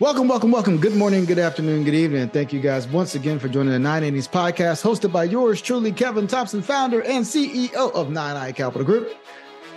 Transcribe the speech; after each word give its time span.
Welcome, 0.00 0.26
welcome, 0.26 0.50
welcome. 0.50 0.78
Good 0.78 0.96
morning, 0.96 1.24
good 1.24 1.38
afternoon, 1.38 1.84
good 1.84 1.94
evening. 1.94 2.28
Thank 2.28 2.52
you 2.52 2.58
guys 2.58 2.88
once 2.88 3.14
again 3.14 3.38
for 3.38 3.48
joining 3.48 3.70
the 3.70 3.78
Nine 3.78 4.02
Innings 4.02 4.26
podcast, 4.26 4.82
hosted 4.82 5.12
by 5.12 5.22
yours 5.22 5.62
truly, 5.62 5.92
Kevin 5.92 6.26
Thompson, 6.26 6.62
founder 6.62 7.02
and 7.02 7.24
CEO 7.24 7.92
of 7.92 8.08
9i 8.08 8.56
Capital 8.56 8.82
Group. 8.82 9.12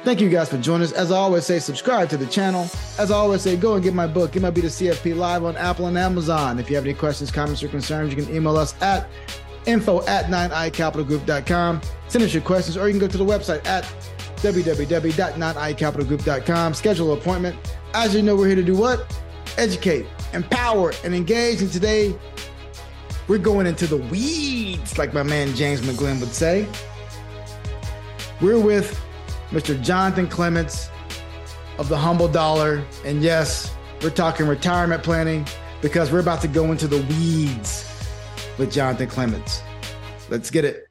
Thank 0.03 0.19
you 0.19 0.27
guys 0.27 0.49
for 0.49 0.57
joining 0.57 0.85
us. 0.85 0.91
As 0.91 1.11
I 1.11 1.17
always 1.17 1.45
say, 1.45 1.59
subscribe 1.59 2.09
to 2.09 2.17
the 2.17 2.25
channel. 2.25 2.63
As 2.97 3.11
I 3.11 3.15
always 3.15 3.43
say, 3.43 3.55
go 3.57 3.75
and 3.75 3.83
get 3.83 3.93
my 3.93 4.07
book, 4.07 4.31
MLB 4.31 4.55
to 4.55 4.61
CFP 4.63 5.15
live 5.15 5.43
on 5.43 5.55
Apple 5.55 5.85
and 5.85 5.99
Amazon. 5.99 6.57
If 6.57 6.67
you 6.67 6.75
have 6.77 6.85
any 6.85 6.95
questions, 6.95 7.29
comments, 7.29 7.61
or 7.61 7.67
concerns, 7.67 8.11
you 8.11 8.25
can 8.25 8.35
email 8.35 8.57
us 8.57 8.73
at 8.81 9.07
info 9.67 10.03
at 10.07 10.31
9icapitalgroup.com. 10.31 11.81
Send 12.07 12.23
us 12.23 12.33
your 12.33 12.41
questions, 12.41 12.75
or 12.75 12.87
you 12.87 12.93
can 12.93 12.99
go 12.99 13.07
to 13.07 13.19
the 13.19 13.23
website 13.23 13.63
at 13.67 13.83
www.9icapitalgroup.com. 14.37 16.73
Schedule 16.73 17.13
an 17.13 17.19
appointment. 17.19 17.55
As 17.93 18.15
you 18.15 18.23
know, 18.23 18.35
we're 18.35 18.47
here 18.47 18.55
to 18.55 18.63
do 18.63 18.75
what? 18.75 19.05
Educate, 19.57 20.05
empower, 20.33 20.93
and 21.03 21.13
engage. 21.13 21.61
And 21.61 21.71
today, 21.71 22.17
we're 23.27 23.37
going 23.37 23.67
into 23.67 23.87
the 23.87 23.97
weeds, 23.97 24.97
like 24.97 25.13
my 25.13 25.23
man 25.23 25.53
James 25.55 25.81
McGlynn 25.81 26.19
would 26.19 26.33
say. 26.33 26.67
We're 28.39 28.59
with 28.59 28.99
Mr. 29.49 29.81
Jonathan 29.81 30.27
Clements 30.27 30.89
of 31.77 31.89
the 31.89 31.97
Humble 31.97 32.27
Dollar. 32.27 32.83
And 33.03 33.21
yes, 33.21 33.73
we're 34.01 34.09
talking 34.09 34.47
retirement 34.47 35.03
planning 35.03 35.45
because 35.81 36.11
we're 36.11 36.19
about 36.19 36.41
to 36.41 36.47
go 36.47 36.71
into 36.71 36.87
the 36.87 37.01
weeds 37.09 37.83
with 38.57 38.71
Jonathan 38.71 39.07
Clements. 39.07 39.61
Let's 40.29 40.49
get 40.49 40.65
it. 40.65 40.86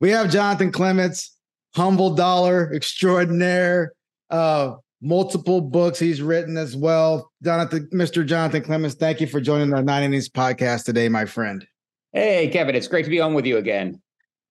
We 0.00 0.10
have 0.10 0.30
Jonathan 0.30 0.72
Clements, 0.72 1.34
humble 1.74 2.14
dollar 2.14 2.72
extraordinaire, 2.74 3.92
uh, 4.30 4.74
multiple 5.00 5.60
books 5.60 5.98
he's 5.98 6.20
written 6.20 6.58
as 6.58 6.76
well. 6.76 7.30
Jonathan, 7.42 7.88
Mr. 7.92 8.24
Jonathan 8.26 8.62
Clements, 8.62 8.96
thank 8.96 9.20
you 9.20 9.26
for 9.26 9.40
joining 9.40 9.70
the 9.70 9.80
Nine 9.82 10.02
Innings 10.02 10.28
podcast 10.28 10.84
today, 10.84 11.08
my 11.08 11.24
friend. 11.24 11.66
Hey, 12.12 12.48
Kevin, 12.48 12.74
it's 12.74 12.88
great 12.88 13.04
to 13.04 13.10
be 13.10 13.20
on 13.20 13.34
with 13.34 13.46
you 13.46 13.56
again. 13.56 14.00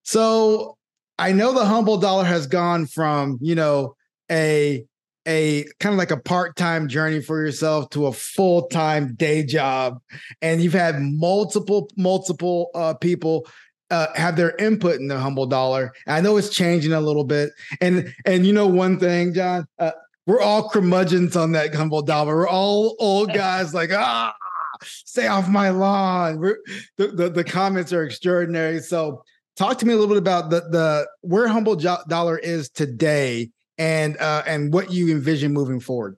So 0.04 0.78
I 1.20 1.32
know 1.32 1.54
the 1.54 1.66
humble 1.66 1.98
dollar 1.98 2.24
has 2.24 2.48
gone 2.48 2.88
from, 2.88 3.38
you 3.42 3.56
know, 3.56 3.96
a 4.32 4.86
a 5.28 5.66
kind 5.80 5.94
of 5.94 5.98
like 5.98 6.12
a 6.12 6.18
part-time 6.18 6.88
journey 6.88 7.20
for 7.20 7.44
yourself 7.44 7.90
to 7.90 8.06
a 8.06 8.14
full-time 8.14 9.16
day 9.16 9.44
job 9.44 10.00
and 10.42 10.62
you've 10.62 10.74
had 10.74 11.02
multiple 11.02 11.90
multiple 11.98 12.70
uh, 12.76 12.94
people 12.94 13.48
uh, 13.96 14.14
have 14.16 14.36
their 14.36 14.56
input 14.58 15.00
in 15.00 15.08
the 15.08 15.18
humble 15.18 15.46
dollar. 15.46 15.94
I 16.06 16.20
know 16.20 16.36
it's 16.36 16.50
changing 16.50 16.92
a 16.92 17.00
little 17.00 17.24
bit, 17.24 17.52
and 17.80 18.14
and 18.26 18.46
you 18.46 18.52
know 18.52 18.68
one 18.68 19.00
thing, 19.00 19.34
John, 19.34 19.68
uh, 19.80 19.92
we're 20.28 20.42
all 20.42 20.70
curmudgeons 20.70 21.36
on 21.38 21.54
that 21.54 21.74
humble 21.74 22.02
dollar. 22.02 22.36
We're 22.36 22.50
all 22.50 22.98
old 23.00 23.34
guys, 23.34 23.74
like 23.74 23.92
ah, 23.94 24.36
stay 24.84 25.28
off 25.28 25.48
my 25.48 25.70
lawn. 25.70 26.42
The, 26.98 27.08
the, 27.08 27.30
the 27.30 27.44
comments 27.44 27.94
are 27.94 28.04
extraordinary. 28.04 28.82
So, 28.82 29.24
talk 29.56 29.78
to 29.78 29.86
me 29.86 29.94
a 29.94 29.96
little 29.96 30.14
bit 30.14 30.18
about 30.18 30.50
the 30.50 30.62
the 30.70 31.08
where 31.22 31.48
humble 31.48 31.76
dollar 31.76 32.38
is 32.38 32.70
today, 32.70 33.50
and 33.78 34.18
uh, 34.18 34.44
and 34.46 34.74
what 34.74 34.92
you 34.92 35.10
envision 35.10 35.54
moving 35.54 35.80
forward. 35.80 36.18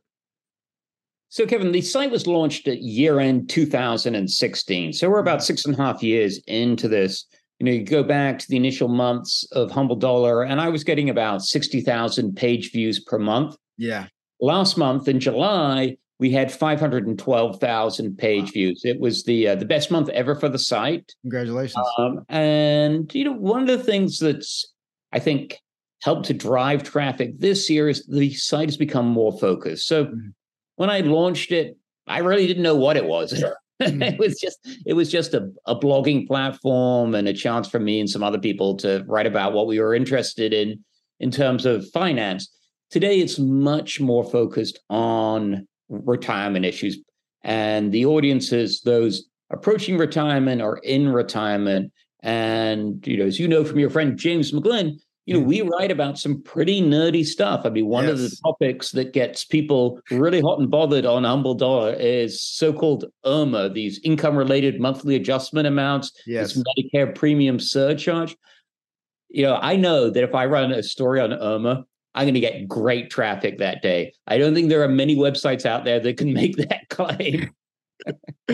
So, 1.30 1.46
Kevin, 1.46 1.72
the 1.72 1.82
site 1.82 2.10
was 2.10 2.26
launched 2.26 2.68
at 2.68 2.82
year 2.82 3.20
end 3.20 3.50
2016. 3.50 4.94
So, 4.94 5.10
we're 5.12 5.20
about 5.20 5.44
six 5.44 5.64
and 5.66 5.78
a 5.78 5.78
half 5.78 6.02
years 6.02 6.40
into 6.48 6.88
this 6.88 7.26
you 7.60 7.66
know, 7.66 7.72
you 7.72 7.84
go 7.84 8.04
back 8.04 8.40
to 8.40 8.48
the 8.48 8.56
initial 8.56 8.88
months 8.88 9.48
of 9.52 9.72
Humble 9.72 9.96
Dollar, 9.96 10.44
and 10.44 10.62
I 10.62 10.70
was 10.70 10.84
getting 10.84 11.10
about 11.10 11.42
60,000 11.42 12.36
page 12.36 12.72
views 12.72 13.00
per 13.00 13.18
month. 13.18 13.58
Yeah. 13.78 14.08
Last 14.40 14.78
month 14.78 15.08
in 15.08 15.20
July, 15.20 15.98
we 16.20 16.32
had 16.32 16.52
512,000 16.52 18.18
page 18.18 18.44
wow. 18.44 18.52
views. 18.52 18.82
It 18.84 19.00
was 19.00 19.24
the 19.24 19.50
uh, 19.50 19.56
the 19.56 19.66
best 19.66 19.90
month 19.92 20.10
ever 20.10 20.36
for 20.36 20.50
the 20.50 20.60
site. 20.60 21.14
Congratulations. 21.24 21.86
Um, 21.98 22.24
and 22.30 23.14
you 23.14 23.24
know, 23.24 23.34
one 23.34 23.62
of 23.62 23.68
the 23.68 23.84
things 23.84 24.20
that's 24.20 24.72
I 25.12 25.20
think 25.20 25.58
helped 26.02 26.28
to 26.28 26.34
drive 26.34 26.84
traffic 26.84 27.40
this 27.40 27.70
year 27.70 27.90
is 27.90 28.06
the 28.06 28.34
site 28.34 28.70
has 28.70 28.78
become 28.78 29.08
more 29.08 29.38
focused. 29.38 29.88
So 29.88 30.06
mm-hmm. 30.06 30.30
when 30.76 30.90
I 30.90 31.00
launched 31.02 31.52
it, 31.52 31.78
I 32.06 32.20
really 32.20 32.48
didn't 32.48 32.64
know 32.64 32.76
what 32.76 32.98
it 32.98 33.06
was. 33.06 33.44
Mm. 33.82 34.02
it 34.14 34.20
was 34.20 34.40
just 34.40 34.58
it 34.86 34.94
was 34.94 35.12
just 35.12 35.34
a, 35.34 35.52
a 35.66 35.76
blogging 35.76 36.28
platform 36.28 37.16
and 37.16 37.28
a 37.28 37.34
chance 37.34 37.68
for 37.68 37.80
me 37.80 38.00
and 38.00 38.10
some 38.10 38.24
other 38.24 38.40
people 38.40 38.76
to 38.78 39.04
write 39.08 39.28
about 39.28 39.54
what 39.54 39.68
we 39.68 39.80
were 39.80 39.94
interested 39.94 40.54
in 40.54 40.84
in 41.20 41.32
terms 41.32 41.66
of 41.66 41.90
finance. 41.92 42.52
Today 42.90 43.20
it's 43.20 43.38
much 43.38 44.00
more 44.00 44.24
focused 44.24 44.80
on 44.90 45.68
retirement 45.90 46.66
issues 46.66 47.00
and 47.44 47.92
the 47.92 48.06
audiences 48.06 48.82
those 48.82 49.26
approaching 49.52 49.98
retirement 49.98 50.62
or 50.62 50.78
in 50.80 51.10
retirement 51.10 51.92
and 52.22 53.06
you 53.08 53.18
know 53.18 53.26
as 53.26 53.40
you 53.40 53.48
know 53.48 53.64
from 53.64 53.80
your 53.80 53.90
friend 53.90 54.18
James 54.18 54.52
McGlynn 54.52 54.98
you 55.28 55.34
know, 55.34 55.42
we 55.42 55.62
write 55.62 55.92
about 55.92 56.18
some 56.18 56.42
pretty 56.42 56.82
nerdy 56.82 57.26
stuff. 57.26 57.66
I 57.66 57.70
mean, 57.70 57.88
one 57.88 58.06
yes. 58.06 58.14
of 58.14 58.20
the 58.20 58.38
topics 58.46 58.92
that 58.92 59.12
gets 59.12 59.44
people 59.44 60.00
really 60.10 60.40
hot 60.40 60.60
and 60.60 60.72
bothered 60.72 61.06
on 61.06 61.26
Humble 61.26 61.54
Dollar 61.54 61.92
is 62.00 62.42
so-called 62.42 63.04
IRMAA, 63.26 63.74
these 63.74 64.00
income-related 64.06 64.80
monthly 64.80 65.16
adjustment 65.16 65.68
amounts, 65.68 66.14
yes. 66.26 66.54
this 66.54 66.64
Medicare 66.64 67.14
premium 67.14 67.60
surcharge. 67.60 68.38
You 69.28 69.44
know, 69.44 69.60
I 69.62 69.76
know 69.76 70.10
that 70.10 70.24
if 70.24 70.34
I 70.34 70.46
run 70.46 70.72
a 70.72 70.82
story 70.82 71.20
on 71.20 71.32
IRMAA, 71.32 71.84
I'm 72.16 72.24
going 72.24 72.34
to 72.34 72.40
get 72.40 72.66
great 72.66 73.10
traffic 73.10 73.58
that 73.58 73.82
day. 73.82 74.14
I 74.28 74.38
don't 74.38 74.56
think 74.56 74.70
there 74.70 74.82
are 74.82 74.88
many 74.88 75.18
websites 75.18 75.66
out 75.66 75.84
there 75.84 76.00
that 76.00 76.16
can 76.16 76.32
make 76.42 76.56
that 76.56 76.88
claim. 76.88 77.52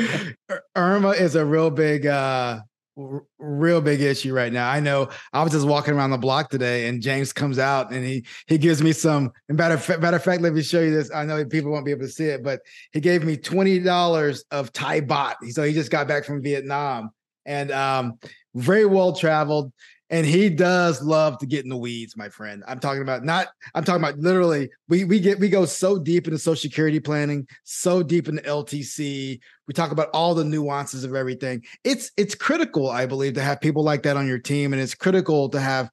IRMAA 0.76 1.20
is 1.20 1.36
a 1.36 1.46
real 1.46 1.70
big 1.70 2.08
uh 2.08 2.62
real 2.96 3.82
big 3.82 4.02
issue 4.02 4.34
right 4.34 4.54
now. 4.54 4.70
I 4.70 4.80
know 4.80 5.10
I 5.32 5.44
was 5.44 5.52
just 5.52 5.66
walking 5.66 5.94
around 5.94 6.12
the 6.12 6.18
block 6.18 6.50
today 6.50 6.88
and 6.88 7.02
James 7.02 7.34
comes 7.34 7.58
out 7.58 7.92
and 7.92 8.06
he 8.06 8.26
he 8.48 8.58
gives 8.58 8.82
me 8.84 8.92
some 8.92 9.32
and 9.50 9.58
matter 9.58 9.76
of, 9.76 10.02
matter 10.02 10.18
of 10.18 10.24
fact, 10.24 10.42
let 10.42 10.54
me 10.54 10.62
show 10.62 10.82
you 10.82 10.92
this. 10.92 11.12
I 11.14 11.26
know 11.26 11.44
people 11.46 11.72
won't 11.72 11.86
be 11.86 11.92
able 11.92 12.02
to 12.02 12.10
see 12.10 12.26
it, 12.26 12.44
but 12.44 12.62
he 12.92 13.00
gave 13.00 13.24
me 13.24 13.36
$20 13.38 14.44
of 14.52 14.72
Thai 14.74 15.02
baht. 15.02 15.36
So 15.50 15.64
he 15.64 15.74
just 15.74 15.92
got 15.92 16.08
back 16.08 16.26
from 16.26 16.42
Vietnam 16.42 17.12
and 17.46 17.72
um 17.72 18.20
very 18.56 18.86
well 18.86 19.14
traveled 19.14 19.74
and 20.10 20.26
he 20.26 20.50
does 20.50 21.02
love 21.02 21.38
to 21.40 21.46
get 21.46 21.64
in 21.64 21.70
the 21.70 21.78
weeds, 21.78 22.16
my 22.16 22.30
friend. 22.30 22.64
I'm 22.68 22.80
talking 22.80 23.02
about 23.02 23.24
not. 23.24 23.48
I'm 23.74 23.84
talking 23.84 24.04
about 24.04 24.20
literally. 24.20 24.70
We 24.88 25.06
we 25.06 25.20
get 25.20 25.40
we 25.40 25.50
go 25.50 25.66
so 25.66 25.98
deep 25.98 26.28
into 26.28 26.38
social 26.38 26.62
security 26.62 27.00
planning, 27.00 27.48
so 27.64 28.04
deep 28.04 28.28
into 28.28 28.42
LTC. 28.42 29.40
We 29.68 29.74
talk 29.74 29.92
about 29.92 30.10
all 30.14 30.36
the 30.36 30.44
nuances 30.44 31.04
of 31.04 31.16
everything. 31.16 31.64
It's 31.84 32.12
it's 32.18 32.36
critical, 32.36 32.90
I 32.90 33.06
believe, 33.06 33.34
to 33.36 33.42
have 33.42 33.62
people 33.62 33.84
like 33.84 34.04
that 34.04 34.18
on 34.18 34.28
your 34.28 34.40
team, 34.40 34.74
and 34.74 34.82
it's 34.82 34.96
critical 34.96 35.50
to 35.50 35.60
have 35.60 35.90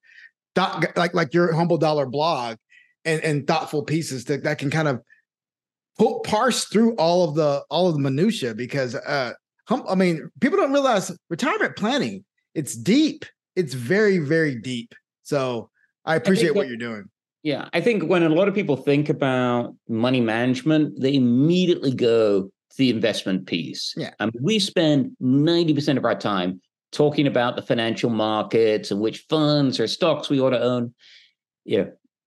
thought, 0.54 0.96
like 0.96 1.14
like 1.14 1.32
your 1.32 1.52
humble 1.54 1.78
dollar 1.78 2.06
blog 2.06 2.56
and 3.04 3.22
and 3.22 3.46
thoughtful 3.46 3.82
pieces 3.82 4.24
that 4.26 4.42
that 4.44 4.58
can 4.58 4.70
kind 4.70 4.88
of 4.88 5.00
pull, 5.98 6.20
parse 6.20 6.64
through 6.64 6.94
all 6.96 7.28
of 7.28 7.34
the 7.34 7.64
all 7.70 7.88
of 7.88 7.94
the 7.94 8.00
minutia 8.00 8.54
because 8.54 8.94
uh 8.94 9.32
hum, 9.66 9.84
I 9.88 9.94
mean 9.94 10.30
people 10.40 10.58
don't 10.58 10.72
realize 10.72 11.10
retirement 11.28 11.76
planning 11.76 12.24
it's 12.54 12.74
deep 12.74 13.24
it's 13.60 13.74
very 13.74 14.18
very 14.18 14.56
deep. 14.56 14.94
So 15.22 15.70
I 16.04 16.16
appreciate 16.16 16.50
I 16.50 16.52
what 16.52 16.68
you're 16.68 16.76
doing. 16.76 17.04
Yeah, 17.42 17.68
I 17.72 17.80
think 17.80 18.04
when 18.04 18.22
a 18.22 18.28
lot 18.28 18.48
of 18.48 18.54
people 18.54 18.76
think 18.76 19.08
about 19.08 19.74
money 19.88 20.20
management, 20.20 21.00
they 21.00 21.14
immediately 21.14 21.94
go 21.94 22.42
to 22.42 22.76
the 22.76 22.90
investment 22.90 23.46
piece. 23.46 23.94
Yeah, 23.96 24.10
and 24.18 24.32
we 24.42 24.58
spend 24.58 25.16
ninety 25.20 25.74
percent 25.74 25.98
of 25.98 26.04
our 26.04 26.18
time 26.18 26.60
talking 26.92 27.26
about 27.26 27.56
the 27.56 27.62
financial 27.62 28.10
markets 28.10 28.90
and 28.90 29.00
which 29.00 29.24
funds 29.28 29.78
or 29.78 29.86
stocks 29.86 30.28
we 30.28 30.40
ought 30.40 30.50
to 30.50 30.60
own. 30.60 30.92
Yeah, 31.64 31.84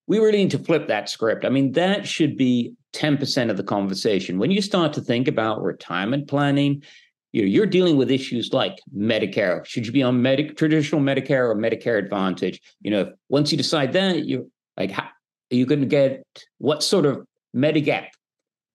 we 0.08 0.20
really 0.20 0.38
need 0.38 0.52
to 0.52 0.60
flip 0.60 0.88
that 0.88 1.10
script. 1.10 1.46
I 1.46 1.50
mean, 1.50 1.74
that 1.74 2.08
should 2.08 2.38
be 2.38 2.74
10% 2.94 3.50
of 3.50 3.58
the 3.58 3.64
conversation. 3.64 4.38
When 4.38 4.52
you 4.52 4.62
start 4.62 4.94
to 4.94 5.02
think 5.02 5.28
about 5.28 5.64
retirement 5.64 6.28
planning, 6.28 6.84
you 7.34 7.42
know, 7.42 7.48
you're 7.48 7.66
dealing 7.66 7.98
with 7.98 8.12
issues 8.12 8.54
like 8.54 8.80
Medicare. 8.96 9.66
Should 9.66 9.88
you 9.88 9.92
be 9.92 10.04
on 10.04 10.22
Medi- 10.22 10.50
traditional 10.50 11.02
Medicare 11.02 11.50
or 11.50 11.56
Medicare 11.56 11.98
Advantage? 11.98 12.62
You 12.82 12.92
know, 12.92 13.14
once 13.28 13.52
you 13.52 13.58
decide 13.58 13.92
that, 13.94 14.26
you're 14.26 14.46
like, 14.78 14.92
how, 14.92 15.04
are 15.04 15.56
you 15.56 15.66
going 15.66 15.82
to 15.82 15.88
get 15.88 16.24
what 16.60 16.84
sort 16.84 17.08
of 17.08 17.26
Medigap 17.56 18.08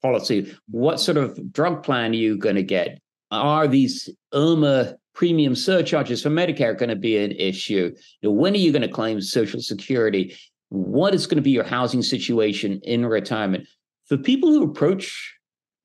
policy? 0.03 0.55
What 0.69 0.99
sort 0.99 1.17
of 1.17 1.53
drug 1.53 1.85
plan 1.85 2.11
are 2.11 2.15
you 2.15 2.37
going 2.37 2.57
to 2.57 2.65
get? 2.65 3.01
Are 3.31 3.69
these 3.69 4.11
IRMAA 4.35 4.97
premium 5.15 5.55
surcharges 5.55 6.23
for 6.23 6.31
Medicare 6.31 6.77
going 6.77 6.89
to 6.89 6.97
be 6.97 7.17
an 7.17 7.33
issue? 7.33 7.95
You 8.21 8.29
know, 8.29 8.33
when 8.33 8.55
are 8.55 8.59
you 8.59 8.73
going 8.73 8.83
to 8.83 8.89
claim 8.89 9.21
Social 9.21 9.61
Security? 9.61 10.37
What 10.71 11.15
is 11.15 11.29
going 11.29 11.37
to 11.37 11.43
be 11.43 11.51
your 11.51 11.65
housing 11.65 12.03
situation 12.03 12.81
in 12.83 13.07
retirement? 13.07 13.69
For 14.07 14.17
people 14.17 14.51
who 14.51 14.65
approach 14.65 15.37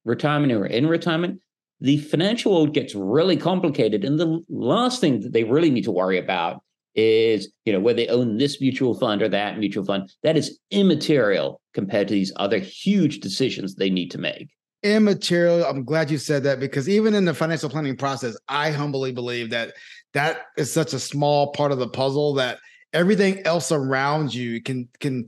retirement 0.05 0.53
or 0.53 0.65
in 0.65 0.87
retirement, 0.87 1.39
the 1.83 1.97
financial 1.97 2.53
world 2.53 2.73
gets 2.73 2.95
really 2.95 3.35
complicated. 3.35 4.05
And 4.05 4.17
the 4.17 4.41
last 4.47 5.01
thing 5.01 5.19
that 5.19 5.33
they 5.33 5.43
really 5.43 5.69
need 5.69 5.83
to 5.83 5.91
worry 5.91 6.17
about 6.17 6.63
is, 6.95 7.51
you 7.65 7.73
know, 7.73 7.81
whether 7.81 7.97
they 7.97 8.07
own 8.07 8.37
this 8.37 8.61
mutual 8.61 8.97
fund 8.97 9.21
or 9.21 9.27
that 9.27 9.59
mutual 9.59 9.83
fund. 9.83 10.09
That 10.23 10.37
is 10.37 10.59
immaterial 10.71 11.59
compared 11.73 12.07
to 12.07 12.13
these 12.13 12.31
other 12.37 12.57
huge 12.57 13.19
decisions 13.19 13.75
they 13.75 13.89
need 13.89 14.11
to 14.11 14.17
make. 14.17 14.47
Immaterial. 14.81 15.65
I'm 15.65 15.83
glad 15.83 16.09
you 16.09 16.17
said 16.17 16.43
that 16.43 16.61
because 16.61 16.87
even 16.87 17.13
in 17.13 17.25
the 17.25 17.33
financial 17.33 17.69
planning 17.69 17.97
process, 17.97 18.37
I 18.47 18.71
humbly 18.71 19.11
believe 19.11 19.49
that 19.49 19.73
that 20.13 20.43
is 20.57 20.71
such 20.71 20.93
a 20.93 20.99
small 20.99 21.51
part 21.51 21.73
of 21.73 21.79
the 21.79 21.89
puzzle 21.89 22.33
that 22.35 22.59
everything 22.93 23.45
else 23.45 23.73
around 23.73 24.33
you 24.33 24.61
can 24.61 24.87
can 25.01 25.25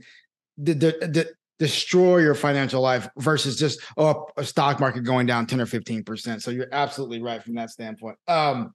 the, 0.56 0.72
the, 0.72 0.90
the 1.02 1.30
destroy 1.58 2.18
your 2.18 2.34
financial 2.34 2.82
life 2.82 3.08
versus 3.18 3.58
just 3.58 3.80
oh 3.96 4.26
a 4.36 4.44
stock 4.44 4.80
market 4.80 5.02
going 5.02 5.26
down 5.26 5.46
10 5.46 5.60
or 5.60 5.66
15 5.66 6.04
percent. 6.04 6.42
So 6.42 6.50
you're 6.50 6.68
absolutely 6.72 7.22
right 7.22 7.42
from 7.42 7.54
that 7.54 7.70
standpoint. 7.70 8.18
Um 8.28 8.74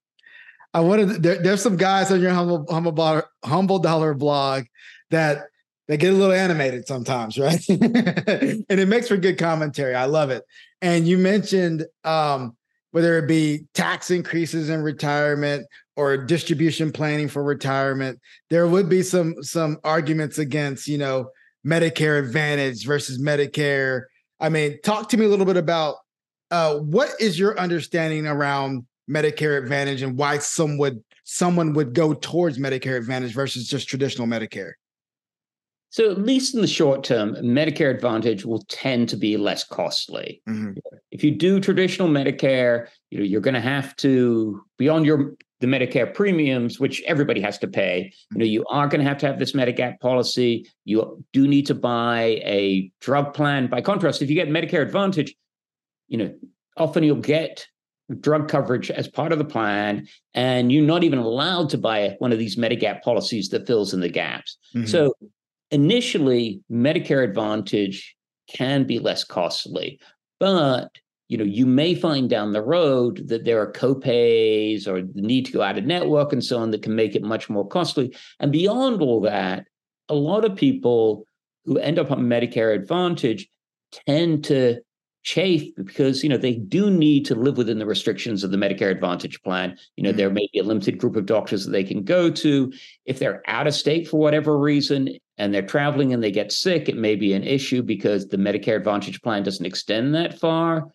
i 0.74 0.80
wanted 0.80 1.22
there, 1.22 1.42
there's 1.42 1.62
some 1.62 1.76
guys 1.76 2.12
on 2.12 2.22
your 2.22 2.32
humble 2.32 2.66
humble 2.70 2.94
dollar, 2.94 3.26
humble 3.44 3.80
dollar 3.80 4.14
blog 4.14 4.64
that 5.10 5.44
they 5.88 5.98
get 5.98 6.14
a 6.14 6.16
little 6.16 6.34
animated 6.34 6.88
sometimes 6.88 7.38
right? 7.40 7.62
And 7.70 8.66
it 8.70 8.88
makes 8.88 9.08
for 9.10 9.18
good 9.18 9.38
commentary. 9.38 9.94
I 9.94 10.06
love 10.06 10.30
it. 10.30 10.44
And 10.82 11.08
you 11.08 11.18
mentioned 11.18 11.86
um 12.04 12.56
whether 12.92 13.18
it 13.18 13.28
be 13.28 13.68
tax 13.74 14.12
increases 14.12 14.70
in 14.70 14.82
retirement 14.82 15.66
or 15.96 16.18
distribution 16.18 16.92
planning 16.92 17.28
for 17.28 17.44
retirement 17.44 18.20
there 18.50 18.68
would 18.68 18.90
be 18.90 19.04
some 19.04 19.36
some 19.44 19.78
arguments 19.84 20.40
against 20.40 20.88
you 20.88 20.98
know 20.98 21.30
Medicare 21.66 22.20
Advantage 22.20 22.86
versus 22.86 23.22
Medicare. 23.22 24.04
I 24.40 24.50
mean, 24.50 24.80
talk 24.82 25.10
to 25.10 25.18
me 25.18 25.26
a 25.26 25.30
little 25.30 25.46
bit 25.46 25.58
about 25.58 25.96
uh, 26.50 26.78
what 26.80 27.10
is 27.20 27.38
your 27.40 27.58
understanding 27.60 28.28
around 28.28 28.86
Medicare 29.10 29.62
Advantage 29.62 30.02
and 30.02 30.18
why 30.18 30.38
some 30.38 30.78
would 30.78 31.04
someone 31.24 31.74
would 31.74 31.94
go 31.94 32.14
towards 32.14 32.58
Medicare 32.58 32.98
Advantage 32.98 33.34
versus 33.34 33.68
just 33.68 33.88
traditional 33.88 34.28
Medicare? 34.28 34.74
So, 35.92 36.10
at 36.10 36.22
least 36.22 36.56
in 36.56 36.62
the 36.62 36.68
short 36.68 37.04
term, 37.04 37.36
Medicare 37.36 37.94
Advantage 37.94 38.46
will 38.46 38.64
tend 38.70 39.10
to 39.10 39.18
be 39.18 39.36
less 39.36 39.66
costly. 39.66 40.42
Mm-hmm. 40.48 40.80
If 41.12 41.22
you 41.22 41.32
do 41.32 41.60
traditional 41.60 42.08
Medicare, 42.08 42.88
you 43.10 43.20
know 43.20 43.26
you're 43.26 43.42
going 43.42 43.56
to 43.56 43.62
have 43.62 43.96
to 43.98 44.64
beyond 44.78 45.06
your 45.06 45.36
the 45.62 45.68
Medicare 45.68 46.12
premiums, 46.14 46.80
which 46.80 47.02
everybody 47.04 47.40
has 47.40 47.58
to 47.60 47.68
pay. 47.68 48.12
You 48.32 48.40
know, 48.40 48.46
you 48.46 48.66
are 48.70 48.88
going 48.88 49.02
to 49.02 49.08
have 49.08 49.20
to 49.20 49.28
have 49.28 49.40
this 49.40 49.54
Medigap 49.54 50.00
policy. 50.00 50.68
You 50.84 51.24
do 51.32 51.48
need 51.48 51.68
to 51.68 51.76
buy 51.76 52.42
a 52.44 52.92
drug 53.00 53.34
plan. 53.34 53.68
By 53.68 53.82
contrast, 53.82 54.22
if 54.22 54.30
you 54.30 54.36
get 54.36 54.50
Medicare 54.50 54.82
Advantage, 54.82 55.34
you 56.08 56.18
know, 56.18 56.34
often 56.76 57.04
you'll 57.04 57.18
get 57.18 57.66
drug 58.20 58.50
coverage 58.50 58.92
as 58.92 59.08
part 59.08 59.32
of 59.32 59.38
the 59.38 59.46
plan, 59.46 60.08
and 60.34 60.72
you're 60.72 60.86
not 60.86 61.04
even 61.04 61.20
allowed 61.20 61.70
to 61.70 61.78
buy 61.78 62.16
one 62.20 62.34
of 62.34 62.40
these 62.40 62.58
Medigap 62.58 63.02
policies 63.04 63.50
that 63.50 63.66
fills 63.66 63.94
in 63.94 64.02
the 64.02 64.10
gaps. 64.10 64.58
Mm-hmm. 64.76 64.88
So 64.88 65.14
initially, 65.70 66.62
Medicare 66.70 67.24
Advantage 67.24 68.16
can 68.50 68.84
be 68.84 69.00
less 69.00 69.24
costly, 69.24 70.00
but 70.40 70.90
you 71.32 71.38
know, 71.38 71.46
you 71.46 71.66
may 71.66 71.96
find 71.96 72.30
down 72.30 72.52
the 72.52 72.62
road 72.62 73.30
that 73.30 73.46
there 73.46 73.62
are 73.62 73.72
copays 73.72 74.86
or 74.86 75.02
the 75.02 75.22
need 75.22 75.46
to 75.46 75.54
go 75.54 75.62
out 75.62 75.78
of 75.78 75.86
network 75.86 76.34
and 76.34 76.44
so 76.44 76.60
on 76.60 76.72
that 76.72 76.84
can 76.84 76.94
make 76.94 77.16
it 77.16 77.24
much 77.24 77.50
more 77.50 77.66
costly. 77.66 78.14
And 78.42 78.52
beyond 78.52 79.02
all 79.02 79.22
that, 79.22 79.66
a 80.10 80.14
lot 80.14 80.44
of 80.44 80.58
people 80.58 81.24
who 81.64 81.78
end 81.78 81.98
up 81.98 82.12
on 82.12 82.24
Medicare 82.24 82.76
Advantage 82.76 83.48
tend 83.94 84.44
to 84.44 84.82
chafe 85.24 85.74
because 85.76 86.22
you 86.22 86.28
know 86.28 86.36
they 86.36 86.56
do 86.56 86.90
need 86.90 87.26
to 87.28 87.36
live 87.36 87.56
within 87.56 87.80
the 87.80 87.86
restrictions 87.86 88.44
of 88.44 88.52
the 88.52 88.58
Medicare 88.58 88.92
Advantage 88.92 89.42
plan. 89.42 89.78
You 89.96 90.04
know, 90.04 90.10
mm-hmm. 90.10 90.18
there 90.18 90.30
may 90.32 90.50
be 90.52 90.60
a 90.60 90.64
limited 90.64 90.98
group 90.98 91.16
of 91.16 91.28
doctors 91.28 91.64
that 91.64 91.72
they 91.72 91.86
can 91.86 92.04
go 92.04 92.30
to. 92.30 92.74
If 93.06 93.20
they're 93.20 93.42
out 93.48 93.68
of 93.68 93.74
state 93.74 94.06
for 94.06 94.20
whatever 94.20 94.58
reason 94.58 95.16
and 95.38 95.54
they're 95.54 95.62
traveling 95.62 96.12
and 96.12 96.22
they 96.22 96.32
get 96.32 96.52
sick, 96.52 96.90
it 96.90 96.98
may 96.98 97.16
be 97.16 97.32
an 97.32 97.44
issue 97.44 97.84
because 97.84 98.28
the 98.28 98.36
Medicare 98.36 98.76
Advantage 98.76 99.22
plan 99.22 99.44
doesn't 99.44 99.66
extend 99.66 100.14
that 100.16 100.38
far. 100.38 100.92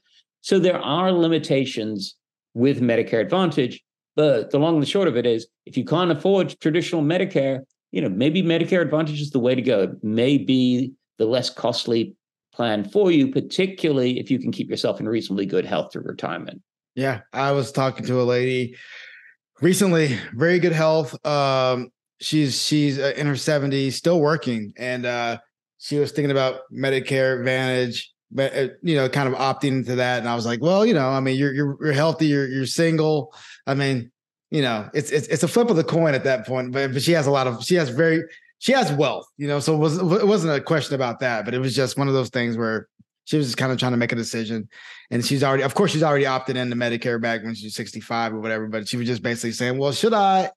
So 0.47 0.61
there 0.61 0.79
are 0.79 1.11
limitations 1.11 2.15
with 2.55 2.81
Medicare 2.81 3.21
Advantage, 3.21 3.83
but 4.15 4.53
the 4.53 4.61
long 4.61 4.75
and 4.75 4.83
the 4.83 4.87
short 4.87 5.09
of 5.09 5.17
it 5.17 5.27
is 5.27 5.49
if 5.65 5.77
you 5.77 5.85
can't 5.85 6.13
afford 6.13 6.55
traditional 6.61 7.03
Medicare, 7.03 7.63
you 7.91 8.01
know, 8.01 8.09
maybe 8.09 8.45
Medicare 8.45 8.81
Advantage 8.81 9.21
is 9.21 9.31
the 9.31 9.41
way 9.41 9.57
to 9.57 9.61
go. 9.61 9.83
It 9.83 10.05
may 10.05 10.39
be 10.39 10.93
the 11.19 11.27
less 11.27 11.51
costly 11.51 12.15
plan 12.55 12.89
for 12.89 13.11
you, 13.11 13.33
particularly 13.33 14.21
if 14.21 14.31
you 14.31 14.39
can 14.39 14.53
keep 14.53 14.71
yourself 14.71 15.01
in 15.01 15.09
reasonably 15.09 15.47
good 15.47 15.65
health 15.65 15.93
through 15.93 16.05
retirement. 16.05 16.63
Yeah, 16.95 17.23
I 17.33 17.51
was 17.51 17.73
talking 17.73 18.07
to 18.07 18.21
a 18.21 18.23
lady 18.23 18.77
recently, 19.61 20.17
very 20.33 20.61
good 20.61 20.71
health. 20.71 21.27
Um, 21.27 21.91
she's 22.21 22.63
she's 22.63 23.01
uh, 23.01 23.15
in 23.17 23.27
her 23.27 23.33
70s, 23.33 23.95
still 23.95 24.21
working, 24.21 24.75
and 24.77 25.07
uh, 25.07 25.39
she 25.79 25.99
was 25.99 26.13
thinking 26.13 26.31
about 26.31 26.61
Medicare 26.73 27.37
Advantage 27.37 28.13
but 28.31 28.57
uh, 28.57 28.69
you 28.83 28.97
know, 28.97 29.09
kind 29.09 29.29
of 29.29 29.35
opting 29.35 29.69
into 29.69 29.97
that. 29.97 30.19
And 30.19 30.29
I 30.29 30.35
was 30.35 30.47
like, 30.47 30.61
well, 30.61 30.85
you 30.85 30.95
know, 30.95 31.09
I 31.09 31.21
mean, 31.21 31.37
you're 31.37 31.53
you're 31.53 31.77
you're 31.81 31.93
healthy, 31.93 32.27
you're 32.27 32.49
you're 32.49 32.67
single. 32.67 33.35
I 33.67 33.75
mean, 33.75 34.11
you 34.51 34.63
know, 34.63 34.89
it's 34.95 35.11
it's 35.11 35.27
it's 35.29 35.43
a 35.43 35.49
flip 35.49 35.71
of 35.71 35.77
the 35.77 35.85
coin 35.85 36.15
at 36.15 36.25
that 36.25 36.47
point. 36.47 36.73
But 36.73 36.93
but 36.93 37.03
she 37.03 37.13
has 37.13 37.27
a 37.27 37.31
lot 37.31 37.47
of 37.47 37.65
she 37.65 37.75
has 37.77 37.89
very 37.89 38.23
she 38.59 38.73
has 38.73 38.93
wealth, 38.93 39.27
you 39.37 39.49
know. 39.49 39.61
So 39.61 39.75
it 39.75 39.79
was 39.79 39.99
it 39.99 40.27
wasn't 40.27 40.55
a 40.55 40.61
question 40.61 40.95
about 40.95 41.21
that, 41.21 41.45
but 41.45 41.55
it 41.55 41.59
was 41.59 41.75
just 41.75 41.99
one 41.99 42.09
of 42.09 42.15
those 42.15 42.31
things 42.31 42.57
where 42.57 42.89
she 43.27 43.37
was 43.37 43.47
just 43.47 43.59
kind 43.59 43.73
of 43.73 43.79
trying 43.79 43.93
to 43.93 43.99
make 43.99 44.13
a 44.13 44.17
decision. 44.17 44.69
And 45.11 45.25
she's 45.25 45.43
already, 45.43 45.65
of 45.65 45.75
course, 45.75 45.91
she's 45.91 46.03
already 46.03 46.27
opted 46.27 46.57
into 46.57 46.77
Medicare 46.77 47.21
back 47.21 47.43
when 47.43 47.55
she's 47.55 47.75
65 47.75 48.35
or 48.35 48.41
whatever. 48.41 48.69
But 48.69 48.89
she 48.89 48.97
was 48.97 49.07
just 49.07 49.23
basically 49.23 49.53
saying, 49.53 49.79
well, 49.79 49.93
should 49.93 50.15
I 50.15 50.51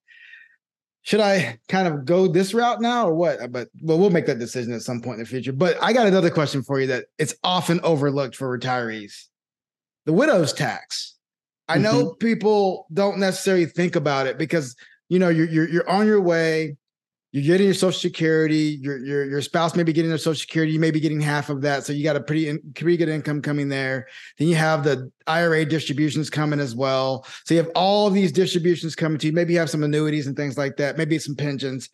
should 1.09 1.21
I 1.21 1.57
kind 1.69 1.87
of 1.87 2.05
go 2.05 2.27
this 2.27 2.53
route 2.53 2.81
now 2.81 3.07
or 3.07 3.15
what? 3.15 3.51
But 3.51 3.69
well, 3.81 3.97
we'll 3.97 4.11
make 4.11 4.27
that 4.27 4.37
decision 4.37 4.73
at 4.73 4.83
some 4.83 5.01
point 5.01 5.15
in 5.15 5.23
the 5.23 5.27
future. 5.27 5.51
But 5.51 5.75
I 5.81 5.91
got 5.91 6.05
another 6.05 6.29
question 6.29 6.61
for 6.61 6.79
you 6.79 6.85
that 6.85 7.05
it's 7.17 7.33
often 7.43 7.79
overlooked 7.81 8.35
for 8.35 8.55
retirees. 8.55 9.23
The 10.05 10.13
widow's 10.13 10.53
tax. 10.53 11.15
I 11.67 11.79
know 11.79 12.05
mm-hmm. 12.05 12.17
people 12.19 12.85
don't 12.93 13.17
necessarily 13.17 13.65
think 13.65 13.95
about 13.95 14.27
it 14.27 14.37
because 14.37 14.75
you 15.07 15.17
know 15.17 15.29
you're, 15.29 15.49
you're 15.49 15.67
you're 15.67 15.89
on 15.89 16.05
your 16.05 16.21
way, 16.21 16.77
you're 17.31 17.43
getting 17.43 17.67
your 17.67 17.75
social 17.75 17.99
security 17.99 18.79
your 18.81 18.97
your 18.97 19.25
your 19.25 19.41
spouse 19.41 19.75
may 19.75 19.83
be 19.83 19.93
getting 19.93 20.09
their 20.09 20.17
social 20.17 20.39
security 20.39 20.73
you 20.73 20.79
may 20.79 20.91
be 20.91 20.99
getting 20.99 21.21
half 21.21 21.49
of 21.49 21.61
that. 21.61 21.85
So 21.85 21.93
you 21.93 22.03
got 22.03 22.15
a 22.15 22.21
pretty 22.21 22.57
pretty 22.75 22.97
good 22.97 23.09
income 23.09 23.41
coming 23.41 23.69
there. 23.69 24.07
Then 24.37 24.47
you 24.47 24.55
have 24.55 24.83
the 24.83 25.11
ira 25.27 25.65
distributions 25.65 26.29
coming 26.29 26.59
as 26.59 26.75
well. 26.75 27.25
So 27.45 27.53
you 27.53 27.59
have 27.61 27.71
all 27.75 28.09
these 28.09 28.31
distributions 28.31 28.95
coming 28.95 29.19
to 29.19 29.27
you. 29.27 29.33
Maybe 29.33 29.53
you 29.53 29.59
have 29.59 29.69
some 29.69 29.83
annuities 29.83 30.27
and 30.27 30.35
things 30.35 30.57
like 30.57 30.77
that. 30.77 30.97
Maybe 30.97 31.19
some 31.19 31.35
pensions. 31.35 31.89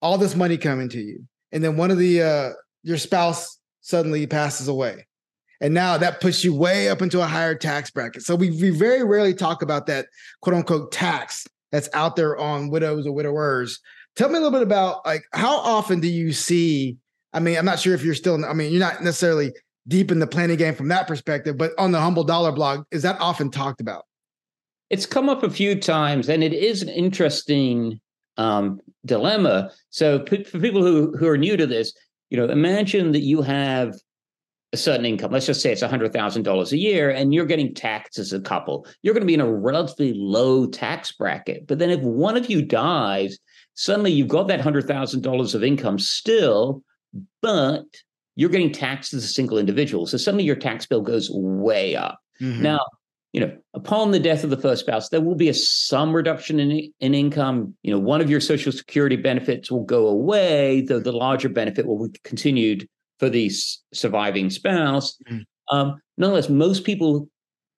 All 0.00 0.18
this 0.18 0.34
money 0.34 0.58
coming 0.58 0.88
to 0.90 1.00
you. 1.00 1.24
And 1.52 1.62
then 1.62 1.76
one 1.76 1.90
of 1.90 1.98
the 1.98 2.22
uh 2.22 2.50
your 2.82 2.98
spouse 2.98 3.58
suddenly 3.82 4.26
passes 4.26 4.68
away. 4.68 5.06
And 5.60 5.72
now 5.74 5.96
that 5.96 6.20
puts 6.20 6.42
you 6.42 6.56
way 6.56 6.88
up 6.88 7.02
into 7.02 7.20
a 7.20 7.26
higher 7.26 7.54
tax 7.54 7.88
bracket. 7.92 8.22
So 8.22 8.34
we, 8.34 8.50
we 8.50 8.70
very 8.70 9.04
rarely 9.04 9.32
talk 9.32 9.62
about 9.62 9.86
that 9.86 10.06
quote 10.40 10.56
unquote 10.56 10.90
tax 10.90 11.46
that's 11.70 11.88
out 11.94 12.16
there 12.16 12.36
on 12.36 12.68
widows 12.68 13.06
or 13.06 13.12
widowers 13.12 13.78
Tell 14.16 14.28
me 14.28 14.36
a 14.36 14.40
little 14.40 14.50
bit 14.50 14.62
about 14.62 15.04
like 15.06 15.24
how 15.32 15.58
often 15.58 16.00
do 16.00 16.08
you 16.08 16.32
see? 16.32 16.96
I 17.32 17.40
mean, 17.40 17.56
I'm 17.56 17.64
not 17.64 17.80
sure 17.80 17.94
if 17.94 18.04
you're 18.04 18.14
still. 18.14 18.44
I 18.44 18.52
mean, 18.52 18.70
you're 18.70 18.80
not 18.80 19.02
necessarily 19.02 19.52
deep 19.88 20.10
in 20.10 20.18
the 20.18 20.26
planning 20.26 20.56
game 20.56 20.74
from 20.74 20.88
that 20.88 21.06
perspective, 21.06 21.56
but 21.56 21.72
on 21.78 21.92
the 21.92 22.00
Humble 22.00 22.24
Dollar 22.24 22.52
blog, 22.52 22.84
is 22.90 23.02
that 23.02 23.20
often 23.20 23.50
talked 23.50 23.80
about? 23.80 24.04
It's 24.90 25.06
come 25.06 25.28
up 25.28 25.42
a 25.42 25.50
few 25.50 25.80
times, 25.80 26.28
and 26.28 26.44
it 26.44 26.52
is 26.52 26.82
an 26.82 26.90
interesting 26.90 28.00
um, 28.36 28.80
dilemma. 29.06 29.70
So, 29.90 30.20
p- 30.20 30.44
for 30.44 30.58
people 30.58 30.82
who 30.82 31.16
who 31.16 31.26
are 31.28 31.38
new 31.38 31.56
to 31.56 31.66
this, 31.66 31.94
you 32.28 32.36
know, 32.36 32.52
imagine 32.52 33.12
that 33.12 33.20
you 33.20 33.40
have 33.42 33.94
a 34.72 34.76
certain 34.76 35.04
income. 35.04 35.30
Let's 35.30 35.46
just 35.46 35.60
say 35.60 35.70
it's 35.70 35.82
$100,000 35.82 36.72
a 36.72 36.78
year 36.78 37.10
and 37.10 37.34
you're 37.34 37.44
getting 37.44 37.74
taxed 37.74 38.18
as 38.18 38.32
a 38.32 38.40
couple. 38.40 38.86
You're 39.02 39.12
going 39.12 39.22
to 39.22 39.26
be 39.26 39.34
in 39.34 39.40
a 39.40 39.52
relatively 39.52 40.14
low 40.14 40.66
tax 40.66 41.12
bracket. 41.12 41.66
But 41.66 41.78
then 41.78 41.90
if 41.90 42.00
one 42.00 42.38
of 42.38 42.48
you 42.48 42.62
dies, 42.62 43.38
suddenly 43.74 44.12
you've 44.12 44.28
got 44.28 44.48
that 44.48 44.60
$100,000 44.60 45.54
of 45.54 45.64
income 45.64 45.98
still, 45.98 46.82
but 47.40 47.84
you're 48.36 48.50
getting 48.50 48.72
taxed 48.72 49.14
as 49.14 49.24
a 49.24 49.28
single 49.28 49.58
individual. 49.58 50.06
So 50.06 50.16
suddenly 50.16 50.44
your 50.44 50.56
tax 50.56 50.86
bill 50.86 51.02
goes 51.02 51.30
way 51.32 51.94
up. 51.96 52.18
Mm-hmm. 52.40 52.62
Now, 52.62 52.80
you 53.32 53.40
know, 53.40 53.56
upon 53.72 54.10
the 54.10 54.18
death 54.18 54.44
of 54.44 54.50
the 54.50 54.58
first 54.58 54.82
spouse, 54.82 55.08
there 55.08 55.20
will 55.20 55.34
be 55.34 55.48
a 55.48 55.54
some 55.54 56.14
reduction 56.14 56.60
in, 56.60 56.92
in 57.00 57.14
income. 57.14 57.74
You 57.82 57.92
know, 57.92 57.98
one 57.98 58.20
of 58.20 58.28
your 58.28 58.40
social 58.40 58.72
security 58.72 59.16
benefits 59.16 59.70
will 59.70 59.84
go 59.84 60.06
away, 60.06 60.82
though 60.82 61.00
the 61.00 61.12
larger 61.12 61.48
benefit 61.48 61.86
will 61.86 62.08
be 62.08 62.18
continued 62.24 62.86
for 63.18 63.30
the 63.30 63.50
surviving 63.94 64.50
spouse. 64.50 65.16
Mm-hmm. 65.30 65.76
Um, 65.76 66.00
nonetheless, 66.18 66.50
most 66.50 66.84
people 66.84 67.28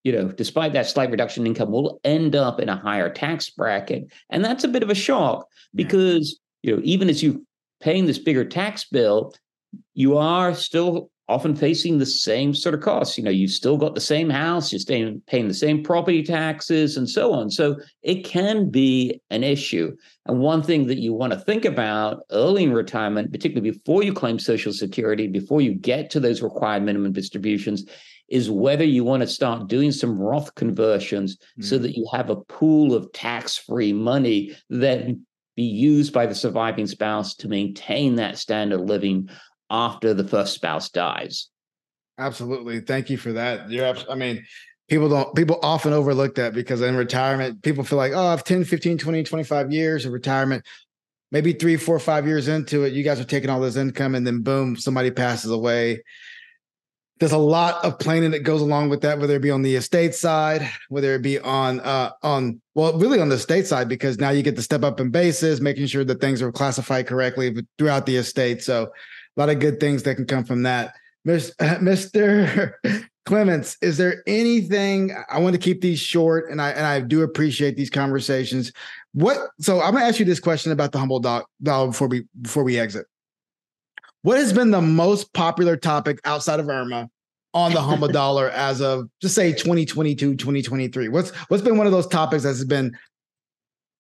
you 0.05 0.13
know, 0.13 0.29
despite 0.29 0.75
that 0.75 0.87
slight 0.87 1.11
reduction 1.11 1.43
in 1.43 1.49
income, 1.49 1.73
will 1.73 1.99
end 2.05 2.37
up 2.37 2.61
in 2.61 2.69
a 2.69 2.77
higher 2.77 3.11
tax 3.11 3.51
bracket. 3.51 4.05
And 4.31 4.45
that's 4.45 4.63
a 4.63 4.69
bit 4.69 4.83
of 4.83 4.91
a 4.91 4.95
shock 4.95 5.49
because, 5.75 6.39
you 6.63 6.77
know, 6.77 6.83
even 6.85 7.09
as 7.09 7.23
you're 7.23 7.41
paying 7.81 8.07
this 8.07 8.19
bigger 8.19 8.45
tax 8.45 8.85
bill, 8.85 9.35
you 9.95 10.17
are 10.17 10.55
still 10.55 11.11
often 11.27 11.57
facing 11.57 11.97
the 11.97 12.07
same 12.07 12.55
sort 12.55 12.75
of 12.75 12.83
costs. 12.83 13.17
You 13.17 13.25
know, 13.25 13.31
you've 13.31 13.51
still 13.51 13.79
got 13.79 13.95
the 13.95 14.01
same 14.01 14.29
house, 14.29 14.71
you're 14.71 14.79
staying, 14.79 15.23
paying 15.27 15.49
the 15.49 15.55
same 15.55 15.83
property 15.83 16.23
taxes, 16.23 16.99
and 16.99 17.09
so 17.09 17.33
on. 17.33 17.51
So 17.51 17.77
it 18.03 18.25
can 18.25 18.71
be 18.71 19.23
an 19.31 19.43
issue. 19.43 19.97
And 20.27 20.41
one 20.41 20.63
thing 20.63 20.87
that 20.89 20.99
you 20.99 21.15
want 21.15 21.33
to 21.33 21.39
think 21.39 21.65
about 21.65 22.25
early 22.31 22.65
in 22.65 22.75
retirement, 22.75 23.33
particularly 23.33 23.71
before 23.71 24.03
you 24.03 24.13
claim 24.13 24.39
Social 24.39 24.73
Security, 24.73 25.27
before 25.27 25.63
you 25.63 25.75
get 25.75 26.11
to 26.11 26.21
those 26.21 26.43
required 26.43 26.83
minimum 26.83 27.13
distributions, 27.13 27.85
is 28.29 28.51
whether 28.51 28.85
you 28.85 29.05
want 29.05 29.23
to 29.23 29.27
start 29.27 29.69
doing 29.69 29.93
some 29.93 30.19
Roth 30.19 30.55
conversions 30.55 31.37
mm-hmm. 31.37 31.63
so 31.63 31.79
that 31.79 31.97
you 31.97 32.07
have 32.13 32.31
a 32.31 32.37
pool 32.37 32.95
of 32.95 33.13
tax 33.13 33.57
free 33.57 33.93
money 33.93 34.57
that 34.71 35.07
be 35.57 35.63
used 35.63 36.13
by 36.13 36.27
the 36.27 36.35
surviving 36.35 36.87
spouse 36.87 37.35
to 37.37 37.49
maintain 37.49 38.17
that 38.17 38.39
standard 38.39 38.81
of 38.81 38.87
living 38.87 39.29
after 39.71 40.15
the 40.15 40.27
first 40.27 40.55
spouse 40.55 40.89
dies. 40.89 41.49
Absolutely. 42.19 42.81
Thank 42.81 43.11
you 43.11 43.17
for 43.17 43.33
that. 43.33 43.71
You're, 43.71 43.95
I 44.11 44.15
mean, 44.15 44.45
people 44.89 45.09
don't, 45.09 45.35
people 45.35 45.59
often 45.63 45.93
overlook 45.93 46.37
that 46.37 46.55
because 46.55 46.81
in 46.81 46.97
retirement, 46.97 47.63
people 47.63 47.85
feel 47.85 47.99
like, 47.99 48.13
oh, 48.13 48.27
I 48.27 48.31
have 48.31 48.45
10, 48.45 48.65
15, 48.65 48.99
20, 48.99 49.23
25 49.23 49.73
years 49.73 50.07
of 50.07 50.13
retirement. 50.13 50.65
Maybe 51.31 51.53
three, 51.53 51.77
four, 51.77 51.99
five 51.99 52.27
years 52.27 52.47
into 52.49 52.85
it, 52.85 52.93
you 52.93 53.03
guys 53.03 53.19
are 53.19 53.25
taking 53.25 53.51
all 53.51 53.61
this 53.61 53.77
income 53.77 54.15
and 54.15 54.27
then 54.27 54.43
boom, 54.43 54.77
somebody 54.77 55.11
passes 55.11 55.51
away 55.51 56.03
there's 57.21 57.33
a 57.33 57.39
lot 57.39 57.85
of 57.85 57.99
planning 57.99 58.33
that 58.33 58.41
goes 58.41 58.61
along 58.61 58.89
with 58.89 59.01
that, 59.03 59.19
whether 59.19 59.37
it 59.37 59.43
be 59.43 59.51
on 59.51 59.63
the 59.63 59.77
estate 59.77 60.15
side, 60.15 60.69
whether 60.89 61.15
it 61.15 61.23
be 61.23 61.39
on 61.39 61.81
uh 61.81 62.11
on 62.23 62.61
well, 62.75 62.99
really 62.99 63.21
on 63.21 63.29
the 63.29 63.37
estate 63.37 63.67
side, 63.67 63.89
because 63.89 64.19
now 64.19 64.31
you 64.31 64.43
get 64.43 64.57
to 64.57 64.63
step 64.63 64.83
up 64.83 64.99
in 65.01 65.11
basis, 65.11 65.61
making 65.61 65.87
sure 65.87 66.05
that 66.05 66.21
things 66.21 66.43
are 66.43 66.51
classified 66.51 67.07
correctly 67.07 67.55
throughout 67.79 68.07
the 68.07 68.17
estate. 68.17 68.63
So 68.63 68.91
a 69.37 69.41
lot 69.41 69.49
of 69.49 69.61
good 69.61 69.79
things 69.79 70.03
that 70.03 70.17
can 70.17 70.27
come 70.27 70.45
from 70.45 70.65
that. 70.65 70.95
Mr. 71.27 72.73
Clements, 73.27 73.79
is 73.81 73.97
there 73.97 74.23
anything 74.27 75.17
I 75.31 75.39
want 75.39 75.55
to 75.55 75.59
keep 75.59 75.81
these 75.81 75.99
short 75.99 76.51
and 76.51 76.61
I 76.61 76.71
and 76.71 76.85
I 76.85 77.01
do 77.01 77.23
appreciate 77.23 77.75
these 77.75 77.89
conversations. 77.89 78.71
What 79.13 79.39
so 79.61 79.81
I'm 79.81 79.95
gonna 79.95 80.05
ask 80.05 80.19
you 80.19 80.27
this 80.27 80.41
question 80.41 80.73
about 80.73 80.93
the 80.93 80.99
humble 80.99 81.21
dog 81.21 81.45
dollar 81.63 81.87
before 81.87 82.09
we 82.09 82.27
before 82.43 82.65
we 82.65 82.79
exit. 82.79 83.07
What 84.25 84.39
has 84.39 84.55
been 84.55 84.71
the 84.71 84.81
most 84.81 85.35
popular 85.35 85.77
topic 85.77 86.19
outside 86.25 86.59
of 86.59 86.65
IRMAA 86.65 87.11
on 87.53 87.75
the 87.75 87.83
Humble 87.83 88.09
Dollar 88.23 88.49
as 88.49 88.81
of 88.81 89.07
just 89.21 89.35
say 89.35 89.53
2022, 89.53 90.35
2023? 90.37 91.09
What's 91.09 91.29
what's 91.49 91.63
been 91.63 91.77
one 91.77 91.85
of 91.85 91.93
those 91.93 92.07
topics 92.07 92.43
that's 92.45 92.65
been 92.65 92.97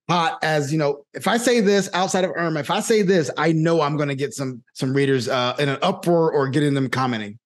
hot 0.08 0.38
as 0.42 0.72
you 0.72 0.78
know 0.78 1.04
if 1.14 1.26
i 1.26 1.38
say 1.38 1.60
this 1.60 1.88
outside 1.94 2.24
of 2.24 2.30
IRMAA 2.32 2.60
if 2.60 2.70
i 2.70 2.78
say 2.78 3.00
this 3.00 3.30
i 3.38 3.52
know 3.52 3.80
i'm 3.80 3.96
going 3.96 4.10
to 4.10 4.14
get 4.14 4.34
some 4.34 4.62
some 4.74 4.92
readers 4.92 5.30
uh 5.30 5.56
in 5.58 5.70
an 5.70 5.78
uproar 5.80 6.30
or 6.30 6.46
getting 6.46 6.74
them 6.74 6.90
commenting 6.90 7.38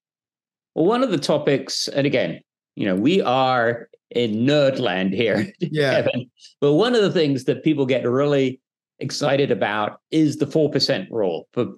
well 0.75 0.85
one 0.85 1.05
of 1.05 1.13
the 1.13 1.19
topics 1.19 1.87
and 1.87 2.05
again 2.05 2.41
you 2.75 2.85
know 2.85 2.97
we 2.97 3.23
are 3.23 3.89
in 4.11 4.45
nerd 4.45 4.81
land 4.81 5.15
here 5.15 5.53
yeah 5.61 6.03
Kevin, 6.03 6.29
but 6.61 6.73
one 6.73 6.97
of 6.97 7.03
the 7.03 7.13
things 7.13 7.45
that 7.45 7.63
people 7.63 7.87
get 7.87 8.05
really 8.05 8.61
excited 8.99 9.53
about 9.53 10.01
is 10.11 10.39
the 10.39 10.47
4% 10.47 11.09
rule 11.13 11.47
for 11.53 11.75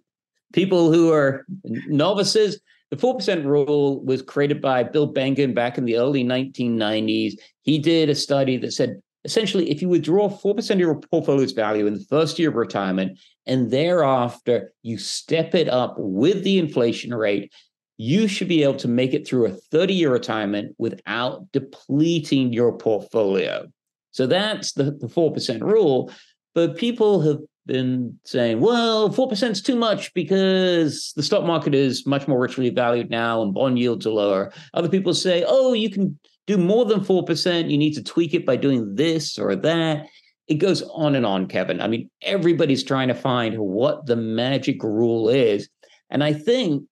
people 0.52 0.92
who 0.92 1.12
are 1.12 1.45
novices, 1.88 2.61
the 2.90 2.97
4% 2.97 3.45
rule 3.45 4.04
was 4.04 4.23
created 4.23 4.61
by 4.61 4.83
Bill 4.83 5.12
Bengen 5.12 5.54
back 5.54 5.78
in 5.78 5.85
the 5.85 5.97
early 5.97 6.25
1990s. 6.25 7.35
He 7.62 7.78
did 7.78 8.11
a 8.11 8.14
study 8.14 8.57
that 8.59 8.73
said 8.73 9.00
essentially 9.25 9.71
if 9.71 9.83
you 9.83 9.88
withdraw 9.88 10.28
4% 10.28 10.71
of 10.71 10.78
your 10.78 10.99
portfolio's 10.99 11.52
value 11.52 11.87
in 11.87 11.95
the 11.95 12.04
first 12.09 12.38
year 12.38 12.49
of 12.49 12.57
retirement 12.57 13.19
and 13.47 13.71
thereafter 13.71 14.73
you 14.83 14.99
step 14.99 15.54
it 15.54 15.69
up 15.69 15.95
with 15.99 16.42
the 16.42 16.59
inflation 16.59 17.14
rate, 17.14 17.52
you 17.97 18.26
should 18.26 18.49
be 18.49 18.62
able 18.62 18.76
to 18.76 18.88
make 18.88 19.12
it 19.12 19.26
through 19.28 19.47
a 19.47 19.50
30 19.50 19.95
year 19.95 20.11
retirement 20.11 20.75
without 20.78 21.52
depleting 21.52 22.52
your 22.52 22.76
portfolio. 22.76 23.66
So 24.11 24.26
that's 24.26 24.73
the, 24.73 24.85
the 24.85 25.07
4% 25.07 25.61
rule. 25.61 26.11
But 26.54 26.76
people 26.76 27.21
have 27.21 27.38
been 27.70 28.18
saying, 28.24 28.60
well, 28.60 29.08
4% 29.10 29.50
is 29.50 29.62
too 29.62 29.76
much 29.76 30.12
because 30.12 31.12
the 31.16 31.22
stock 31.22 31.44
market 31.44 31.74
is 31.74 32.06
much 32.06 32.26
more 32.26 32.40
richly 32.40 32.70
valued 32.70 33.10
now 33.10 33.42
and 33.42 33.54
bond 33.54 33.78
yields 33.78 34.06
are 34.06 34.10
lower. 34.10 34.52
Other 34.74 34.88
people 34.88 35.14
say, 35.14 35.44
oh, 35.46 35.72
you 35.72 35.90
can 35.90 36.18
do 36.46 36.56
more 36.56 36.84
than 36.84 37.00
4%. 37.00 37.70
You 37.70 37.78
need 37.78 37.94
to 37.94 38.02
tweak 38.02 38.34
it 38.34 38.44
by 38.44 38.56
doing 38.56 38.94
this 38.96 39.38
or 39.38 39.54
that. 39.56 40.06
It 40.48 40.54
goes 40.54 40.82
on 40.82 41.14
and 41.14 41.24
on, 41.24 41.46
Kevin. 41.46 41.80
I 41.80 41.86
mean, 41.86 42.10
everybody's 42.22 42.82
trying 42.82 43.08
to 43.08 43.14
find 43.14 43.56
what 43.58 44.06
the 44.06 44.16
magic 44.16 44.82
rule 44.82 45.28
is. 45.28 45.68
And 46.10 46.24
I 46.24 46.32
think 46.32 46.82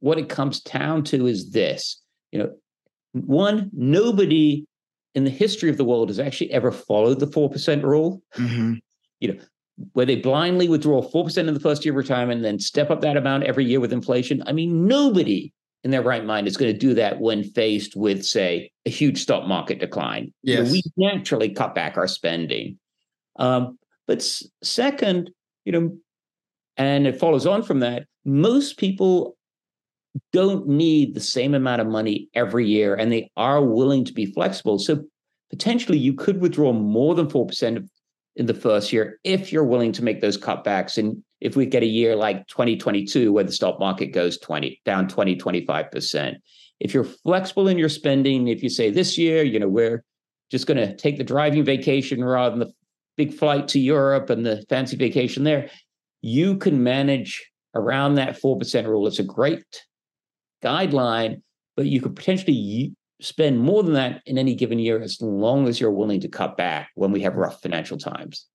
what 0.00 0.18
it 0.18 0.28
comes 0.28 0.60
down 0.60 1.04
to 1.04 1.26
is 1.26 1.52
this 1.52 2.00
you 2.32 2.38
know, 2.38 2.50
one, 3.12 3.70
nobody 3.72 4.64
in 5.14 5.24
the 5.24 5.30
history 5.30 5.70
of 5.70 5.76
the 5.76 5.84
world 5.84 6.08
has 6.08 6.20
actually 6.20 6.52
ever 6.52 6.70
followed 6.70 7.18
the 7.18 7.26
4% 7.26 7.82
rule. 7.82 8.22
Mm-hmm. 8.36 8.74
You 9.20 9.34
know, 9.34 9.40
where 9.92 10.06
they 10.06 10.16
blindly 10.16 10.68
withdraw 10.68 11.02
4% 11.02 11.36
in 11.36 11.54
the 11.54 11.60
first 11.60 11.84
year 11.84 11.92
of 11.92 11.96
retirement 11.96 12.38
and 12.38 12.44
then 12.44 12.58
step 12.58 12.90
up 12.90 13.00
that 13.00 13.16
amount 13.16 13.44
every 13.44 13.64
year 13.64 13.80
with 13.80 13.92
inflation. 13.92 14.42
I 14.46 14.52
mean, 14.52 14.86
nobody 14.86 15.52
in 15.82 15.90
their 15.90 16.02
right 16.02 16.24
mind 16.24 16.46
is 16.46 16.56
going 16.56 16.72
to 16.72 16.78
do 16.78 16.94
that 16.94 17.20
when 17.20 17.42
faced 17.42 17.96
with, 17.96 18.24
say, 18.24 18.70
a 18.84 18.90
huge 18.90 19.22
stock 19.22 19.46
market 19.46 19.80
decline. 19.80 20.32
Yes. 20.42 20.58
You 20.58 20.64
know, 20.64 20.70
we 20.72 20.82
naturally 20.96 21.50
cut 21.50 21.74
back 21.74 21.96
our 21.96 22.08
spending. 22.08 22.78
Um, 23.36 23.78
but 24.06 24.26
second, 24.62 25.30
you 25.64 25.72
know, 25.72 25.96
and 26.76 27.06
it 27.06 27.18
follows 27.18 27.46
on 27.46 27.62
from 27.62 27.80
that, 27.80 28.04
most 28.24 28.78
people 28.78 29.36
don't 30.32 30.66
need 30.66 31.14
the 31.14 31.20
same 31.20 31.54
amount 31.54 31.80
of 31.80 31.86
money 31.86 32.28
every 32.34 32.66
year 32.66 32.94
and 32.94 33.12
they 33.12 33.30
are 33.36 33.64
willing 33.64 34.04
to 34.04 34.12
be 34.12 34.26
flexible. 34.26 34.78
So 34.78 35.04
potentially 35.50 35.98
you 35.98 36.14
could 36.14 36.40
withdraw 36.40 36.72
more 36.72 37.14
than 37.14 37.28
4% 37.28 37.76
of 37.76 37.88
in 38.36 38.46
the 38.46 38.54
first 38.54 38.92
year 38.92 39.18
if 39.24 39.52
you're 39.52 39.64
willing 39.64 39.92
to 39.92 40.04
make 40.04 40.20
those 40.20 40.38
cutbacks 40.38 40.98
and 40.98 41.22
if 41.40 41.56
we 41.56 41.66
get 41.66 41.82
a 41.82 41.86
year 41.86 42.16
like 42.16 42.46
2022 42.48 43.32
where 43.32 43.44
the 43.44 43.52
stock 43.52 43.78
market 43.80 44.08
goes 44.08 44.38
20 44.38 44.80
down 44.84 45.08
20 45.08 45.36
25% 45.36 46.36
if 46.80 46.94
you're 46.94 47.04
flexible 47.04 47.68
in 47.68 47.78
your 47.78 47.88
spending 47.88 48.48
if 48.48 48.62
you 48.62 48.68
say 48.68 48.90
this 48.90 49.18
year 49.18 49.42
you 49.42 49.58
know 49.58 49.68
we're 49.68 50.04
just 50.50 50.66
going 50.66 50.76
to 50.76 50.96
take 50.96 51.18
the 51.18 51.24
driving 51.24 51.64
vacation 51.64 52.24
rather 52.24 52.50
than 52.56 52.68
the 52.68 52.72
big 53.16 53.34
flight 53.34 53.68
to 53.68 53.80
europe 53.80 54.30
and 54.30 54.46
the 54.46 54.64
fancy 54.68 54.96
vacation 54.96 55.44
there 55.44 55.68
you 56.22 56.56
can 56.56 56.82
manage 56.82 57.50
around 57.74 58.16
that 58.16 58.38
4% 58.38 58.86
rule. 58.86 59.06
It's 59.06 59.20
a 59.20 59.24
great 59.24 59.64
guideline 60.62 61.40
but 61.80 61.86
you 61.86 62.00
could 62.00 62.14
potentially 62.14 62.94
spend 63.20 63.60
more 63.60 63.82
than 63.82 63.94
that 63.94 64.22
in 64.26 64.38
any 64.38 64.54
given 64.54 64.78
year 64.78 65.00
as 65.00 65.20
long 65.20 65.68
as 65.68 65.80
you're 65.80 65.90
willing 65.90 66.20
to 66.20 66.28
cut 66.28 66.56
back 66.56 66.90
when 66.94 67.12
we 67.12 67.22
have 67.22 67.36
rough 67.36 67.62
financial 67.62 67.98
times. 67.98 68.46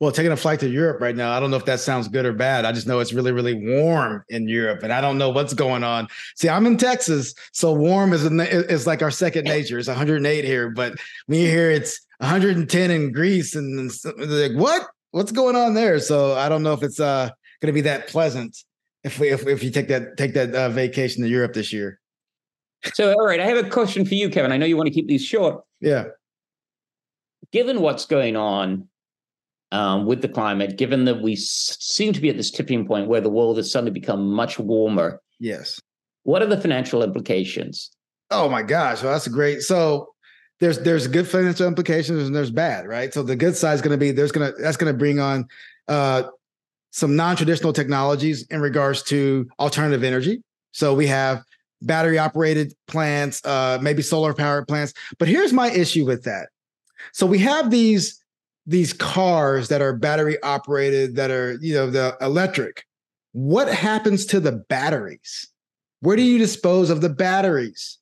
Well, 0.00 0.10
taking 0.10 0.32
a 0.32 0.36
flight 0.36 0.58
to 0.60 0.68
Europe 0.68 1.00
right 1.00 1.14
now, 1.14 1.30
I 1.32 1.38
don't 1.38 1.52
know 1.52 1.56
if 1.56 1.64
that 1.66 1.78
sounds 1.78 2.08
good 2.08 2.26
or 2.26 2.32
bad. 2.32 2.64
I 2.64 2.72
just 2.72 2.88
know 2.88 2.98
it's 2.98 3.12
really, 3.12 3.30
really 3.30 3.54
warm 3.54 4.24
in 4.28 4.48
Europe, 4.48 4.82
and 4.82 4.92
I 4.92 5.00
don't 5.00 5.16
know 5.16 5.30
what's 5.30 5.54
going 5.54 5.84
on. 5.84 6.08
See, 6.34 6.48
I'm 6.48 6.66
in 6.66 6.76
Texas, 6.76 7.34
so 7.52 7.72
warm 7.72 8.12
is 8.12 8.24
is 8.24 8.84
like 8.84 9.00
our 9.00 9.12
second 9.12 9.44
nature. 9.44 9.78
It's 9.78 9.86
108 9.86 10.44
here, 10.44 10.70
but 10.70 10.94
when 11.26 11.38
you 11.38 11.46
hear 11.46 11.70
it's 11.70 12.00
110 12.18 12.90
in 12.90 13.12
Greece, 13.12 13.54
and 13.54 13.92
like, 14.18 14.52
what? 14.54 14.88
What's 15.12 15.30
going 15.30 15.54
on 15.54 15.74
there? 15.74 16.00
So 16.00 16.34
I 16.34 16.48
don't 16.48 16.64
know 16.64 16.72
if 16.72 16.82
it's 16.82 16.98
uh 16.98 17.30
going 17.60 17.68
to 17.68 17.72
be 17.72 17.82
that 17.82 18.08
pleasant 18.08 18.56
if 19.04 19.20
we 19.20 19.28
if, 19.28 19.46
if 19.46 19.62
you 19.62 19.70
take 19.70 19.86
that 19.86 20.16
take 20.16 20.34
that 20.34 20.52
uh, 20.52 20.68
vacation 20.68 21.22
to 21.22 21.28
Europe 21.28 21.52
this 21.52 21.72
year. 21.72 22.00
So, 22.94 23.12
all 23.12 23.26
right, 23.26 23.40
I 23.40 23.46
have 23.46 23.64
a 23.64 23.68
question 23.68 24.04
for 24.04 24.14
you, 24.14 24.28
Kevin. 24.28 24.52
I 24.52 24.56
know 24.56 24.66
you 24.66 24.76
want 24.76 24.88
to 24.88 24.92
keep 24.92 25.06
these 25.08 25.24
short. 25.24 25.62
Yeah. 25.80 26.06
Given 27.52 27.80
what's 27.80 28.06
going 28.06 28.36
on 28.36 28.88
um, 29.70 30.06
with 30.06 30.22
the 30.22 30.28
climate, 30.28 30.76
given 30.76 31.04
that 31.04 31.22
we 31.22 31.34
s- 31.34 31.76
seem 31.80 32.12
to 32.12 32.20
be 32.20 32.28
at 32.28 32.36
this 32.36 32.50
tipping 32.50 32.86
point 32.86 33.08
where 33.08 33.20
the 33.20 33.28
world 33.30 33.56
has 33.56 33.70
suddenly 33.70 33.92
become 33.92 34.30
much 34.30 34.58
warmer. 34.58 35.20
Yes. 35.38 35.80
What 36.24 36.42
are 36.42 36.46
the 36.46 36.60
financial 36.60 37.02
implications? 37.02 37.90
Oh 38.30 38.48
my 38.48 38.62
gosh, 38.62 39.02
well, 39.02 39.12
that's 39.12 39.28
great. 39.28 39.60
So 39.62 40.08
there's 40.60 40.78
there's 40.78 41.06
good 41.06 41.26
financial 41.28 41.66
implications 41.66 42.26
and 42.26 42.34
there's 42.34 42.50
bad, 42.50 42.86
right? 42.86 43.12
So 43.12 43.22
the 43.22 43.36
good 43.36 43.56
side 43.56 43.74
is 43.74 43.82
going 43.82 43.90
to 43.92 43.98
be 43.98 44.12
there's 44.12 44.32
going 44.32 44.52
to 44.52 44.62
that's 44.62 44.76
going 44.76 44.92
to 44.92 44.96
bring 44.96 45.18
on 45.18 45.46
uh, 45.88 46.24
some 46.92 47.16
non-traditional 47.16 47.72
technologies 47.72 48.46
in 48.48 48.60
regards 48.60 49.02
to 49.04 49.48
alternative 49.58 50.04
energy. 50.04 50.42
So 50.72 50.94
we 50.94 51.06
have 51.08 51.42
battery 51.86 52.18
operated 52.18 52.74
plants, 52.86 53.44
uh, 53.44 53.78
maybe 53.80 54.02
solar 54.02 54.34
powered 54.34 54.68
plants. 54.68 54.92
But 55.18 55.28
here's 55.28 55.52
my 55.52 55.70
issue 55.70 56.04
with 56.04 56.24
that. 56.24 56.48
So 57.12 57.26
we 57.26 57.38
have 57.38 57.70
these 57.70 58.18
these 58.66 58.92
cars 58.92 59.68
that 59.68 59.82
are 59.82 59.92
battery 59.92 60.40
operated 60.42 61.16
that 61.16 61.30
are 61.30 61.58
you 61.60 61.74
know 61.74 61.90
the 61.90 62.16
electric. 62.20 62.84
What 63.32 63.68
happens 63.68 64.26
to 64.26 64.40
the 64.40 64.52
batteries? 64.52 65.48
Where 66.00 66.16
do 66.16 66.22
you 66.22 66.38
dispose 66.38 66.90
of 66.90 67.00
the 67.00 67.08
batteries? 67.08 67.98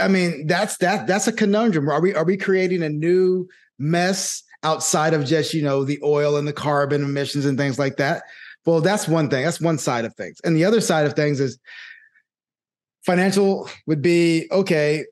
I 0.00 0.08
mean, 0.08 0.46
that's 0.46 0.76
that 0.78 1.06
that's 1.06 1.26
a 1.26 1.32
conundrum. 1.32 1.88
Are 1.88 2.00
we 2.00 2.14
are 2.14 2.24
we 2.24 2.36
creating 2.36 2.82
a 2.82 2.88
new 2.88 3.48
mess 3.78 4.42
outside 4.62 5.14
of 5.14 5.24
just 5.24 5.52
you 5.54 5.62
know 5.62 5.84
the 5.84 6.00
oil 6.02 6.36
and 6.36 6.46
the 6.46 6.52
carbon 6.52 7.02
emissions 7.02 7.44
and 7.44 7.58
things 7.58 7.78
like 7.78 7.96
that? 7.96 8.22
Well, 8.64 8.80
that's 8.80 9.06
one 9.06 9.28
thing. 9.28 9.44
That's 9.44 9.60
one 9.60 9.78
side 9.78 10.04
of 10.04 10.14
things. 10.14 10.40
And 10.42 10.56
the 10.56 10.64
other 10.64 10.80
side 10.80 11.06
of 11.06 11.14
things 11.14 11.38
is 11.38 11.58
financial 13.04 13.68
would 13.86 14.02
be 14.02 14.46
okay. 14.50 15.04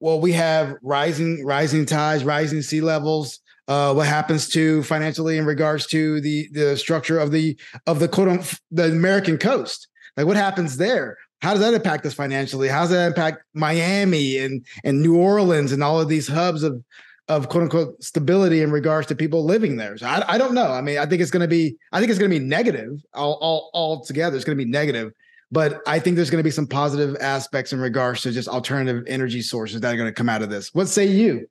Well, 0.00 0.20
we 0.20 0.32
have 0.32 0.74
rising 0.82 1.44
rising 1.44 1.86
tides, 1.86 2.24
rising 2.24 2.62
sea 2.62 2.80
levels. 2.80 3.40
Uh, 3.68 3.92
what 3.92 4.06
happens 4.06 4.48
to 4.50 4.82
financially 4.84 5.38
in 5.38 5.46
regards 5.46 5.86
to 5.88 6.20
the 6.20 6.48
the 6.52 6.76
structure 6.76 7.18
of 7.18 7.30
the 7.30 7.58
of 7.86 7.98
the 7.98 8.08
quote 8.08 8.28
unquote, 8.28 8.60
the 8.70 8.86
American 8.86 9.38
coast? 9.38 9.88
Like 10.16 10.26
what 10.26 10.36
happens 10.36 10.76
there? 10.76 11.16
How 11.42 11.52
does 11.52 11.60
that 11.60 11.74
impact 11.74 12.06
us 12.06 12.14
financially? 12.14 12.68
How 12.68 12.80
does 12.80 12.90
that 12.90 13.06
impact 13.06 13.42
Miami 13.54 14.38
and 14.38 14.64
and 14.84 15.02
New 15.02 15.16
Orleans 15.16 15.72
and 15.72 15.82
all 15.82 16.00
of 16.00 16.08
these 16.08 16.28
hubs 16.28 16.62
of 16.62 16.82
of 17.28 17.48
quote 17.48 17.64
unquote 17.64 18.02
stability 18.02 18.62
in 18.62 18.70
regards 18.70 19.06
to 19.08 19.16
people 19.16 19.44
living 19.44 19.76
there. 19.76 19.96
So 19.96 20.06
I, 20.06 20.34
I 20.34 20.38
don't 20.38 20.54
know. 20.54 20.70
I 20.70 20.80
mean, 20.80 20.98
I 20.98 21.06
think 21.06 21.20
it's 21.20 21.30
going 21.30 21.42
to 21.42 21.48
be, 21.48 21.76
I 21.92 21.98
think 21.98 22.10
it's 22.10 22.18
going 22.18 22.30
to 22.30 22.38
be 22.38 22.44
negative 22.44 23.02
all, 23.14 23.34
all, 23.40 23.70
all 23.72 24.04
together. 24.04 24.36
It's 24.36 24.44
going 24.44 24.56
to 24.56 24.64
be 24.64 24.70
negative, 24.70 25.12
but 25.52 25.80
I 25.86 25.98
think 25.98 26.16
there's 26.16 26.30
going 26.30 26.40
to 26.40 26.44
be 26.44 26.50
some 26.50 26.66
positive 26.66 27.16
aspects 27.20 27.72
in 27.72 27.80
regards 27.80 28.22
to 28.22 28.32
just 28.32 28.48
alternative 28.48 29.04
energy 29.06 29.42
sources 29.42 29.80
that 29.80 29.94
are 29.94 29.96
going 29.96 30.08
to 30.08 30.14
come 30.14 30.28
out 30.28 30.42
of 30.42 30.50
this. 30.50 30.74
What 30.74 30.88
say 30.88 31.06
you? 31.06 31.46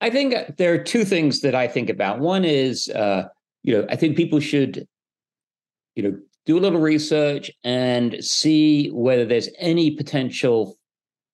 I 0.00 0.10
think 0.10 0.34
uh, 0.34 0.44
there 0.58 0.74
are 0.74 0.78
two 0.78 1.04
things 1.04 1.40
that 1.40 1.54
I 1.54 1.66
think 1.66 1.88
about. 1.88 2.18
One 2.18 2.44
is, 2.44 2.88
uh, 2.90 3.28
you 3.62 3.74
know, 3.74 3.86
I 3.88 3.96
think 3.96 4.16
people 4.16 4.40
should, 4.40 4.86
you 5.94 6.02
know, 6.02 6.18
do 6.44 6.58
a 6.58 6.60
little 6.60 6.80
research 6.80 7.50
and 7.64 8.22
see 8.22 8.88
whether 8.88 9.24
there's 9.24 9.48
any 9.58 9.92
potential 9.92 10.76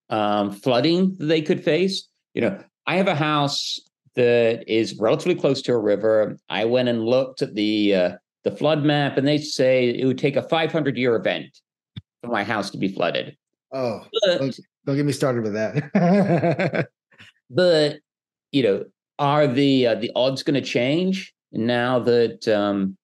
um, 0.08 0.52
flooding 0.52 1.16
that 1.18 1.26
they 1.26 1.42
could 1.42 1.62
face. 1.62 2.08
You 2.34 2.42
know, 2.42 2.64
I 2.86 2.96
have 2.96 3.08
a 3.08 3.14
house 3.14 3.80
that 4.14 4.64
is 4.68 4.98
relatively 4.98 5.34
close 5.34 5.60
to 5.62 5.72
a 5.72 5.78
river. 5.78 6.38
I 6.48 6.64
went 6.64 6.88
and 6.88 7.04
looked 7.04 7.42
at 7.42 7.54
the 7.54 7.94
uh, 7.94 8.12
the 8.44 8.52
flood 8.52 8.84
map, 8.84 9.18
and 9.18 9.26
they 9.26 9.38
say 9.38 9.88
it 9.88 10.04
would 10.04 10.18
take 10.18 10.36
a 10.36 10.42
500 10.42 10.96
year 10.96 11.16
event 11.16 11.60
for 12.22 12.28
my 12.28 12.44
house 12.44 12.70
to 12.70 12.78
be 12.78 12.88
flooded. 12.88 13.36
Oh, 13.72 14.06
but, 14.24 14.38
don't, 14.38 14.60
don't 14.86 14.96
get 14.96 15.06
me 15.06 15.12
started 15.12 15.42
with 15.42 15.54
that. 15.54 16.88
but 17.50 17.98
you 18.52 18.62
know, 18.62 18.84
are 19.18 19.46
the 19.46 19.86
uh, 19.88 19.94
the 19.96 20.10
odds 20.14 20.42
going 20.42 20.62
to 20.62 20.66
change 20.66 21.34
now 21.52 21.98
that 22.00 22.48
um, 22.48 22.96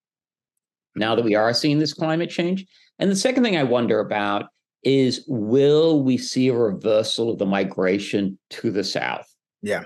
now 0.94 1.14
that 1.14 1.24
we 1.24 1.34
are 1.34 1.52
seeing 1.52 1.78
this 1.78 1.94
climate 1.94 2.30
change? 2.30 2.66
And 2.98 3.10
the 3.10 3.16
second 3.16 3.44
thing 3.44 3.56
I 3.56 3.64
wonder 3.64 4.00
about 4.00 4.46
is 4.82 5.24
will 5.26 6.02
we 6.02 6.18
see 6.18 6.48
a 6.48 6.54
reversal 6.54 7.30
of 7.30 7.38
the 7.38 7.46
migration 7.46 8.38
to 8.50 8.70
the 8.70 8.84
south? 8.84 9.26
Yeah. 9.62 9.84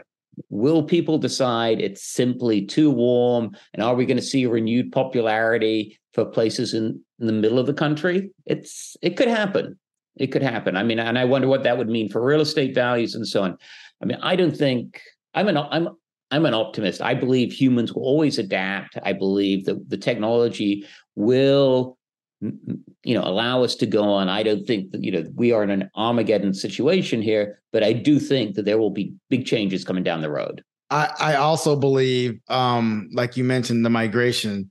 Will 0.49 0.83
people 0.83 1.19
decide 1.19 1.81
it's 1.81 2.03
simply 2.03 2.65
too 2.65 2.91
warm? 2.91 3.55
And 3.75 3.83
are 3.83 3.95
we 3.95 4.07
going 4.07 4.17
to 4.17 4.23
see 4.23 4.45
a 4.45 4.49
renewed 4.49 4.91
popularity 4.91 5.99
for 6.15 6.25
places 6.25 6.75
in, 6.75 7.01
in 7.23 7.27
the 7.27 7.33
middle 7.33 7.59
of 7.59 7.67
the 7.67 7.73
country? 7.73 8.31
It's 8.45 8.97
it 9.01 9.17
could 9.17 9.29
happen. 9.29 9.79
It 10.17 10.27
could 10.27 10.43
happen. 10.43 10.77
I 10.77 10.83
mean, 10.83 10.99
and 10.99 11.19
I 11.19 11.25
wonder 11.25 11.49
what 11.49 11.63
that 11.63 11.79
would 11.79 11.89
mean 11.89 12.11
for 12.11 12.23
real 12.23 12.43
estate 12.43 12.75
values 12.75 13.15
and 13.15 13.27
so 13.27 13.43
on. 13.45 13.57
I 14.03 14.05
mean, 14.05 14.19
I 14.21 14.37
don't 14.37 14.57
think 14.57 15.01
I'm 15.33 15.49
an 15.49 15.57
I'm 15.57 15.89
I'm 16.31 16.45
an 16.45 16.55
optimist. 16.55 17.01
I 17.01 17.15
believe 17.15 17.53
humans 17.53 17.95
will 17.95 18.03
always 18.03 18.39
adapt. 18.39 18.99
I 19.03 19.15
believe 19.15 19.65
that 19.67 19.89
the 19.89 19.97
technology 19.97 20.87
will 21.15 21.97
you 22.43 23.15
know 23.15 23.23
allow 23.23 23.63
us 23.63 23.77
to 23.77 23.87
go 23.87 24.03
on 24.03 24.29
i 24.29 24.43
don't 24.43 24.67
think 24.67 24.91
that 24.91 25.05
you 25.05 25.13
know 25.13 25.25
we 25.37 25.53
are 25.53 25.63
in 25.63 25.71
an 25.71 25.89
armageddon 25.95 26.53
situation 26.53 27.23
here 27.23 27.63
but 27.73 27.85
i 27.85 27.93
do 27.93 28.19
think 28.19 28.57
that 28.57 28.65
there 28.65 28.79
will 28.79 28.91
be 28.91 29.15
big 29.31 29.47
changes 29.47 29.85
coming 29.85 30.03
down 30.03 30.21
the 30.21 30.31
road 30.31 30.65
i 30.91 31.09
i 31.21 31.35
also 31.37 31.77
believe 31.77 32.41
um 32.49 33.09
like 33.13 33.37
you 33.37 33.45
mentioned 33.45 33.85
the 33.85 33.91
migration 33.91 34.69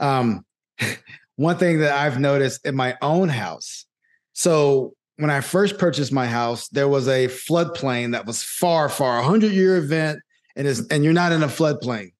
um 0.00 0.44
one 1.36 1.56
thing 1.56 1.78
that 1.78 1.92
i've 1.92 2.18
noticed 2.18 2.64
in 2.66 2.74
my 2.74 2.96
own 3.02 3.28
house 3.28 3.86
so 4.32 4.94
when 5.16 5.30
i 5.30 5.40
first 5.40 5.78
purchased 5.78 6.12
my 6.12 6.26
house 6.26 6.68
there 6.68 6.88
was 6.88 7.08
a 7.08 7.28
floodplain 7.28 8.12
that 8.12 8.26
was 8.26 8.42
far 8.42 8.88
far 8.88 9.18
a 9.18 9.22
100 9.22 9.52
year 9.52 9.76
event 9.76 10.18
and 10.56 10.66
is 10.66 10.86
and 10.88 11.04
you're 11.04 11.12
not 11.12 11.32
in 11.32 11.42
a 11.42 11.48
floodplain 11.48 12.12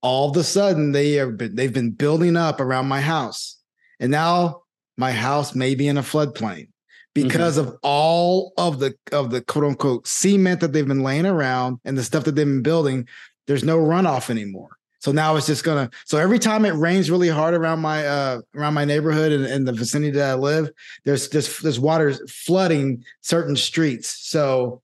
all 0.00 0.30
of 0.30 0.36
a 0.36 0.44
sudden 0.44 0.92
they 0.92 1.12
have 1.12 1.36
been 1.36 1.54
they've 1.54 1.72
been 1.72 1.90
building 1.90 2.36
up 2.36 2.60
around 2.60 2.86
my 2.86 3.00
house 3.00 3.58
and 4.00 4.10
now 4.10 4.62
my 4.96 5.12
house 5.12 5.54
may 5.54 5.74
be 5.74 5.88
in 5.88 5.96
a 5.96 6.02
floodplain 6.02 6.66
because 7.14 7.58
mm-hmm. 7.58 7.68
of 7.68 7.78
all 7.82 8.52
of 8.56 8.78
the 8.78 8.94
of 9.12 9.30
the 9.30 9.40
quote 9.42 9.64
unquote 9.64 10.06
cement 10.06 10.60
that 10.60 10.72
they've 10.72 10.86
been 10.86 11.02
laying 11.02 11.26
around 11.26 11.78
and 11.84 11.96
the 11.96 12.04
stuff 12.04 12.24
that 12.24 12.34
they've 12.34 12.46
been 12.46 12.62
building. 12.62 13.06
There's 13.46 13.64
no 13.64 13.78
runoff 13.78 14.30
anymore. 14.30 14.76
So 15.02 15.10
now 15.10 15.34
it's 15.34 15.48
just 15.48 15.64
gonna. 15.64 15.90
So 16.04 16.16
every 16.18 16.38
time 16.38 16.64
it 16.64 16.74
rains 16.74 17.10
really 17.10 17.28
hard 17.28 17.54
around 17.54 17.80
my 17.80 18.06
uh 18.06 18.40
around 18.54 18.74
my 18.74 18.84
neighborhood 18.84 19.32
and 19.32 19.44
in 19.44 19.64
the 19.64 19.72
vicinity 19.72 20.12
that 20.12 20.30
I 20.30 20.34
live, 20.34 20.70
there's 21.04 21.28
this 21.28 21.58
there's 21.58 21.80
water 21.80 22.14
flooding 22.28 23.02
certain 23.20 23.56
streets. 23.56 24.16
So 24.28 24.80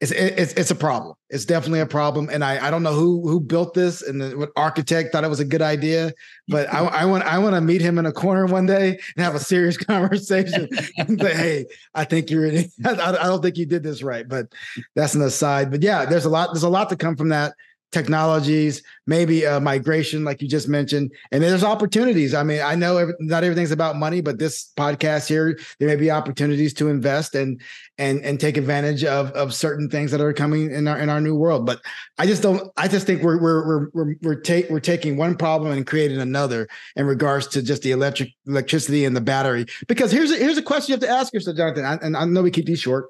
it's 0.00 0.10
it's 0.10 0.52
it's 0.54 0.70
a 0.72 0.74
problem. 0.74 1.14
It's 1.30 1.44
definitely 1.44 1.78
a 1.78 1.86
problem, 1.86 2.28
and 2.32 2.42
I 2.42 2.66
I 2.66 2.70
don't 2.72 2.82
know 2.82 2.94
who 2.94 3.28
who 3.28 3.40
built 3.40 3.74
this 3.74 4.02
and 4.02 4.20
the, 4.20 4.36
what 4.36 4.50
architect 4.56 5.12
thought 5.12 5.22
it 5.22 5.30
was 5.30 5.38
a 5.38 5.44
good 5.44 5.62
idea, 5.62 6.12
but 6.48 6.68
I 6.74 6.80
I 6.80 7.04
want 7.04 7.22
I 7.22 7.38
want 7.38 7.54
to 7.54 7.60
meet 7.60 7.80
him 7.80 7.96
in 7.96 8.06
a 8.06 8.12
corner 8.12 8.46
one 8.46 8.66
day 8.66 8.98
and 9.16 9.24
have 9.24 9.36
a 9.36 9.40
serious 9.40 9.76
conversation 9.92 10.68
and 10.98 11.20
say, 11.20 11.34
hey, 11.34 11.66
I 11.94 12.04
think 12.04 12.28
you're. 12.28 12.48
I, 12.84 12.92
I 12.92 13.26
don't 13.28 13.40
think 13.40 13.56
you 13.56 13.66
did 13.66 13.84
this 13.84 14.02
right, 14.02 14.28
but 14.28 14.48
that's 14.96 15.14
an 15.14 15.22
aside. 15.22 15.70
But 15.70 15.80
yeah, 15.80 16.06
there's 16.06 16.24
a 16.24 16.30
lot 16.30 16.52
there's 16.52 16.64
a 16.64 16.68
lot 16.68 16.88
to 16.90 16.96
come 16.96 17.14
from 17.14 17.28
that 17.28 17.54
technologies, 17.94 18.82
maybe 19.06 19.46
uh, 19.46 19.60
migration, 19.60 20.24
like 20.24 20.42
you 20.42 20.48
just 20.48 20.68
mentioned. 20.68 21.12
And 21.30 21.42
there's 21.42 21.62
opportunities. 21.62 22.34
I 22.34 22.42
mean, 22.42 22.60
I 22.60 22.74
know 22.74 22.98
every, 22.98 23.14
not 23.20 23.44
everything's 23.44 23.70
about 23.70 23.96
money, 23.96 24.20
but 24.20 24.38
this 24.38 24.72
podcast 24.76 25.28
here, 25.28 25.58
there 25.78 25.88
may 25.88 25.96
be 25.96 26.10
opportunities 26.10 26.74
to 26.74 26.88
invest 26.88 27.34
and 27.34 27.62
and 27.96 28.20
and 28.24 28.40
take 28.40 28.56
advantage 28.56 29.04
of 29.04 29.30
of 29.32 29.54
certain 29.54 29.88
things 29.88 30.10
that 30.10 30.20
are 30.20 30.32
coming 30.32 30.72
in 30.72 30.88
our 30.88 30.98
in 30.98 31.08
our 31.08 31.20
new 31.20 31.36
world. 31.36 31.64
But 31.64 31.80
I 32.18 32.26
just 32.26 32.42
don't. 32.42 32.70
I 32.76 32.88
just 32.88 33.06
think 33.06 33.22
we're 33.22 33.40
we're 33.40 33.66
we're 33.66 33.88
we're 33.94 34.14
we're, 34.22 34.40
take, 34.40 34.68
we're 34.68 34.80
taking 34.80 35.16
one 35.16 35.36
problem 35.36 35.72
and 35.72 35.86
creating 35.86 36.20
another 36.20 36.68
in 36.96 37.06
regards 37.06 37.46
to 37.48 37.62
just 37.62 37.82
the 37.82 37.92
electric 37.92 38.30
electricity 38.46 39.04
and 39.04 39.16
the 39.16 39.20
battery. 39.20 39.66
Because 39.86 40.10
here's 40.10 40.32
a, 40.32 40.36
here's 40.36 40.58
a 40.58 40.62
question 40.62 40.92
you 40.92 40.94
have 40.94 41.08
to 41.08 41.08
ask 41.08 41.32
yourself, 41.32 41.56
Jonathan. 41.56 41.84
and 42.02 42.16
I 42.16 42.24
know 42.24 42.42
we 42.42 42.50
keep 42.50 42.66
these 42.66 42.80
short. 42.80 43.06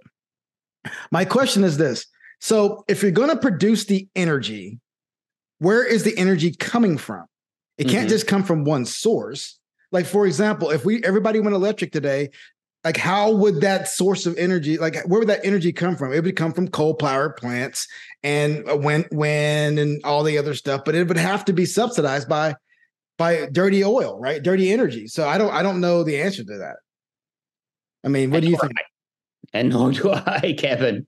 My 1.11 1.25
question 1.25 1.65
is 1.65 1.79
this 1.79 2.07
so 2.41 2.85
if 2.89 3.03
you're 3.03 3.13
going 3.13 3.31
to 3.31 3.37
produce 3.37 3.85
the 3.87 4.09
energy, 4.15 4.81
where 5.59 5.85
is 5.85 6.05
the 6.05 6.17
energy 6.17 6.53
coming 6.53 6.99
from? 6.99 7.25
It 7.79 7.85
can't 7.85 8.01
mm-hmm. 8.01 8.09
just 8.09 8.27
come 8.27 8.45
from 8.45 8.65
one 8.65 8.85
source. 8.85 9.59
Like 9.93 10.07
for 10.07 10.27
example, 10.27 10.71
if 10.71 10.85
we 10.85 11.03
everybody 11.05 11.41
went 11.41 11.55
electric 11.55 11.93
today, 11.93 12.31
like 12.85 12.97
how 12.99 13.33
would 13.33 13.63
that 13.63 13.89
source 13.89 14.27
of 14.27 14.37
energy 14.37 14.77
like 14.77 14.97
where 15.07 15.19
would 15.19 15.29
that 15.29 15.45
energy 15.45 15.73
come 15.73 15.97
from 15.97 16.13
it 16.13 16.23
would 16.23 16.37
come 16.37 16.53
from 16.53 16.69
coal 16.69 16.95
power 16.95 17.31
plants 17.31 17.89
and 18.23 18.63
wind 18.85 19.09
wind 19.11 19.79
and 19.79 20.01
all 20.05 20.23
the 20.23 20.39
other 20.39 20.55
stuff 20.55 20.83
but 20.85 20.95
it 20.95 21.09
would 21.09 21.17
have 21.17 21.45
to 21.45 21.53
be 21.53 21.65
subsidized 21.65 22.29
by 22.29 22.55
by 23.17 23.49
dirty 23.51 23.83
oil 23.83 24.19
right 24.21 24.43
dirty 24.43 24.71
energy 24.71 25.07
so 25.07 25.27
i 25.27 25.39
don't 25.39 25.53
i 25.53 25.63
don't 25.63 25.81
know 25.81 26.05
the 26.05 26.21
answer 26.21 26.45
to 26.45 26.59
that 26.59 26.77
i 28.05 28.09
mean 28.09 28.31
what 28.31 28.37
and 28.37 28.45
do 28.45 28.51
you 28.51 28.59
think 28.59 28.73
I, 28.77 29.59
and 29.59 29.71
nor 29.71 29.91
do 29.91 30.13
i 30.13 30.55
kevin. 30.57 31.07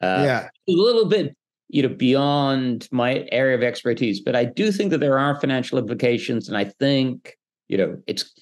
Uh, 0.00 0.22
yeah, 0.24 0.48
a 0.68 0.72
little 0.72 1.06
bit, 1.06 1.36
you 1.68 1.82
know, 1.82 1.88
beyond 1.88 2.88
my 2.92 3.26
area 3.32 3.56
of 3.56 3.62
expertise, 3.62 4.20
but 4.20 4.36
I 4.36 4.44
do 4.44 4.70
think 4.70 4.90
that 4.90 4.98
there 4.98 5.18
are 5.18 5.40
financial 5.40 5.78
implications, 5.78 6.48
and 6.48 6.56
I 6.56 6.64
think 6.64 7.36
you 7.68 7.76
know 7.76 8.00
it's 8.06 8.32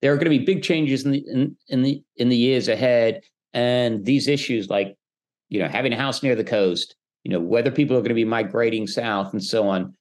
there 0.00 0.12
are 0.12 0.16
going 0.16 0.30
to 0.30 0.38
be 0.38 0.44
big 0.44 0.62
changes 0.62 1.04
in 1.04 1.12
the 1.12 1.24
in, 1.28 1.56
in 1.68 1.82
the 1.82 2.02
in 2.16 2.28
the 2.28 2.36
years 2.36 2.68
ahead, 2.68 3.20
and 3.52 4.04
these 4.04 4.28
issues 4.28 4.68
like 4.68 4.96
you 5.48 5.60
know 5.60 5.68
having 5.68 5.92
a 5.92 5.96
house 5.96 6.22
near 6.22 6.34
the 6.34 6.44
coast, 6.44 6.96
you 7.24 7.30
know 7.30 7.40
whether 7.40 7.70
people 7.70 7.96
are 7.96 8.00
going 8.00 8.08
to 8.08 8.14
be 8.14 8.24
migrating 8.24 8.86
south 8.86 9.32
and 9.32 9.42
so 9.42 9.68
on, 9.68 9.94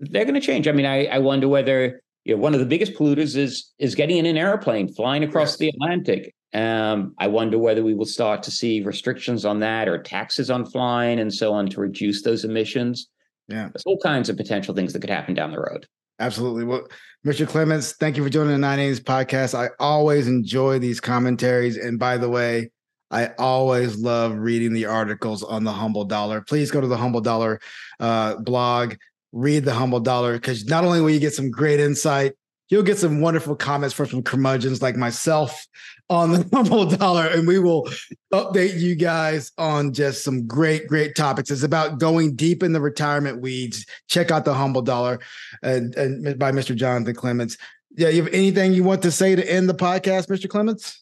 they're 0.00 0.24
going 0.24 0.34
to 0.34 0.40
change. 0.40 0.68
I 0.68 0.72
mean, 0.72 0.86
I, 0.86 1.06
I 1.06 1.18
wonder 1.18 1.48
whether 1.48 2.00
you 2.24 2.34
know 2.34 2.40
one 2.40 2.54
of 2.54 2.60
the 2.60 2.66
biggest 2.66 2.94
polluters 2.94 3.36
is 3.36 3.72
is 3.78 3.94
getting 3.94 4.16
in 4.16 4.26
an 4.26 4.36
airplane 4.36 4.92
flying 4.92 5.24
across 5.24 5.52
yes. 5.52 5.56
the 5.58 5.68
Atlantic 5.68 6.34
um, 6.54 7.14
I 7.18 7.26
wonder 7.26 7.58
whether 7.58 7.82
we 7.82 7.94
will 7.94 8.06
start 8.06 8.42
to 8.44 8.50
see 8.50 8.80
restrictions 8.82 9.44
on 9.44 9.58
that 9.60 9.88
or 9.88 9.98
taxes 9.98 10.50
on 10.50 10.64
flying 10.64 11.18
and 11.18 11.32
so 11.32 11.52
on 11.52 11.68
to 11.70 11.80
reduce 11.80 12.22
those 12.22 12.44
emissions. 12.44 13.08
Yeah. 13.48 13.68
There's 13.72 13.82
all 13.84 13.98
kinds 13.98 14.28
of 14.28 14.36
potential 14.36 14.74
things 14.74 14.92
that 14.92 15.00
could 15.00 15.10
happen 15.10 15.34
down 15.34 15.50
the 15.50 15.58
road. 15.58 15.86
Absolutely. 16.20 16.64
Well, 16.64 16.86
Mr. 17.26 17.46
Clements, 17.46 17.92
thank 17.92 18.16
you 18.16 18.22
for 18.22 18.30
joining 18.30 18.52
the 18.52 18.58
Nine 18.58 18.78
Innings 18.78 19.00
podcast. 19.00 19.58
I 19.58 19.70
always 19.80 20.28
enjoy 20.28 20.78
these 20.78 21.00
commentaries. 21.00 21.76
And 21.76 21.98
by 21.98 22.18
the 22.18 22.28
way, 22.28 22.70
I 23.10 23.30
always 23.38 23.96
love 23.96 24.36
reading 24.36 24.72
the 24.72 24.86
articles 24.86 25.42
on 25.42 25.64
the 25.64 25.72
Humble 25.72 26.04
Dollar. 26.04 26.40
Please 26.40 26.70
go 26.70 26.80
to 26.80 26.86
the 26.86 26.96
Humble 26.96 27.20
Dollar 27.20 27.60
uh, 27.98 28.36
blog, 28.36 28.94
read 29.32 29.64
the 29.64 29.74
Humble 29.74 30.00
Dollar, 30.00 30.34
because 30.34 30.66
not 30.66 30.84
only 30.84 31.00
will 31.00 31.10
you 31.10 31.20
get 31.20 31.34
some 31.34 31.50
great 31.50 31.80
insight, 31.80 32.34
you'll 32.74 32.82
get 32.82 32.98
some 32.98 33.20
wonderful 33.20 33.54
comments 33.54 33.94
from 33.94 34.06
some 34.06 34.20
curmudgeons 34.20 34.82
like 34.82 34.96
myself 34.96 35.64
on 36.10 36.32
the 36.32 36.48
humble 36.52 36.84
dollar 36.84 37.24
and 37.28 37.46
we 37.46 37.56
will 37.56 37.88
update 38.32 38.80
you 38.80 38.96
guys 38.96 39.52
on 39.58 39.92
just 39.92 40.24
some 40.24 40.44
great 40.44 40.88
great 40.88 41.14
topics. 41.14 41.52
It's 41.52 41.62
about 41.62 42.00
going 42.00 42.34
deep 42.34 42.64
in 42.64 42.72
the 42.72 42.80
retirement 42.80 43.40
weeds. 43.40 43.86
Check 44.08 44.32
out 44.32 44.44
the 44.44 44.54
humble 44.54 44.82
dollar 44.82 45.20
and, 45.62 45.94
and 45.94 46.36
by 46.36 46.50
mr 46.50 46.74
jonathan 46.74 47.14
clements. 47.14 47.56
Yeah 47.96 48.08
you 48.08 48.24
have 48.24 48.34
anything 48.34 48.74
you 48.74 48.82
want 48.82 49.02
to 49.02 49.12
say 49.12 49.36
to 49.36 49.48
end 49.48 49.68
the 49.68 49.74
podcast 49.74 50.26
mr 50.26 50.48
clements? 50.48 51.00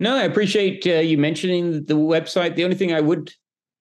No, 0.00 0.16
I 0.16 0.24
appreciate 0.24 0.84
uh, 0.88 0.94
you 0.94 1.18
mentioning 1.18 1.84
the 1.84 1.94
website. 1.94 2.56
The 2.56 2.64
only 2.64 2.76
thing 2.76 2.92
I 2.92 3.00
would 3.00 3.32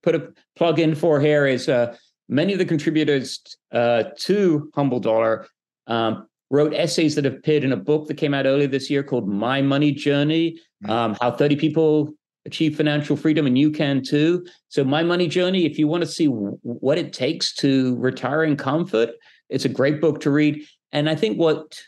put 0.03 0.13
a 0.13 0.31
plug 0.55 0.77
in 0.77 0.93
for 0.93 1.19
here 1.19 1.47
is 1.47 1.67
uh, 1.67 1.97
many 2.27 2.53
of 2.53 2.59
the 2.59 2.65
contributors 2.65 3.41
uh, 3.71 4.03
to 4.17 4.69
Humble 4.75 4.99
Dollar 4.99 5.47
um, 5.87 6.28
wrote 6.49 6.73
essays 6.73 7.15
that 7.15 7.25
have 7.25 7.35
appeared 7.35 7.63
in 7.63 7.71
a 7.71 7.77
book 7.77 8.07
that 8.07 8.15
came 8.15 8.33
out 8.33 8.45
earlier 8.45 8.67
this 8.67 8.89
year 8.89 9.03
called 9.03 9.27
My 9.27 9.61
Money 9.61 9.91
Journey 9.91 10.59
mm-hmm. 10.83 10.91
um, 10.91 11.17
How 11.21 11.31
30 11.31 11.55
People 11.55 12.13
Achieve 12.45 12.75
Financial 12.75 13.15
Freedom 13.15 13.45
and 13.45 13.57
You 13.57 13.71
Can 13.71 14.01
Too. 14.01 14.45
So, 14.69 14.83
My 14.83 15.03
Money 15.03 15.27
Journey, 15.27 15.65
if 15.65 15.77
you 15.77 15.87
want 15.87 16.01
to 16.01 16.09
see 16.09 16.25
w- 16.25 16.57
what 16.61 16.97
it 16.97 17.13
takes 17.13 17.53
to 17.55 17.95
retire 17.97 18.43
in 18.43 18.55
comfort, 18.55 19.11
it's 19.49 19.65
a 19.65 19.69
great 19.69 20.01
book 20.01 20.21
to 20.21 20.31
read. 20.31 20.63
And 20.91 21.09
I 21.09 21.15
think 21.15 21.37
what 21.37 21.79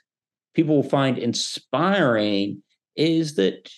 people 0.53 0.75
will 0.75 0.89
find 0.89 1.17
inspiring 1.17 2.61
is 2.95 3.35
that 3.35 3.69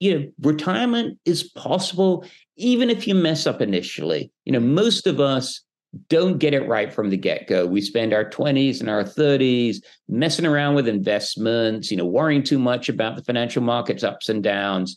you 0.00 0.18
know 0.18 0.26
retirement 0.40 1.18
is 1.24 1.44
possible 1.44 2.24
even 2.56 2.90
if 2.90 3.06
you 3.06 3.14
mess 3.14 3.46
up 3.46 3.60
initially 3.60 4.32
you 4.44 4.52
know 4.52 4.58
most 4.58 5.06
of 5.06 5.20
us 5.20 5.62
don't 6.08 6.38
get 6.38 6.54
it 6.54 6.66
right 6.66 6.92
from 6.92 7.10
the 7.10 7.16
get-go 7.16 7.66
we 7.66 7.80
spend 7.80 8.14
our 8.14 8.24
20s 8.24 8.80
and 8.80 8.88
our 8.88 9.04
30s 9.04 9.76
messing 10.08 10.46
around 10.46 10.74
with 10.74 10.88
investments 10.88 11.90
you 11.90 11.96
know 11.96 12.06
worrying 12.06 12.42
too 12.42 12.58
much 12.58 12.88
about 12.88 13.16
the 13.16 13.24
financial 13.24 13.62
markets 13.62 14.02
ups 14.02 14.28
and 14.28 14.42
downs 14.42 14.96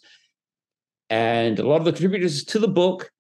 and 1.10 1.60
a 1.60 1.68
lot 1.68 1.78
of 1.78 1.86
the 1.86 1.92
contributors 1.92 2.44
to 2.44 2.60
the 2.60 2.68
book 2.68 3.12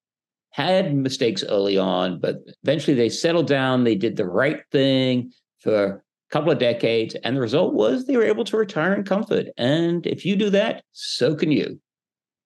had 0.52 0.96
mistakes 0.96 1.44
early 1.44 1.78
on 1.78 2.20
but 2.20 2.38
eventually 2.64 2.96
they 2.96 3.10
settled 3.10 3.48
down 3.48 3.84
they 3.84 3.96
did 3.96 4.16
the 4.16 4.26
right 4.26 4.62
thing 4.72 5.32
for 5.66 5.86
a 6.30 6.34
couple 6.34 6.52
of 6.52 6.60
decades. 6.60 7.16
And 7.16 7.36
the 7.36 7.42
result 7.42 7.74
was 7.74 8.06
they 8.06 8.16
were 8.16 8.24
able 8.24 8.46
to 8.46 8.58
retire 8.58 8.94
in 8.94 9.04
comfort. 9.04 9.48
And 9.58 10.06
if 10.08 10.26
you 10.26 10.36
do 10.36 10.50
that, 10.52 10.84
so 10.94 11.36
can 11.36 11.52
you. 11.52 11.80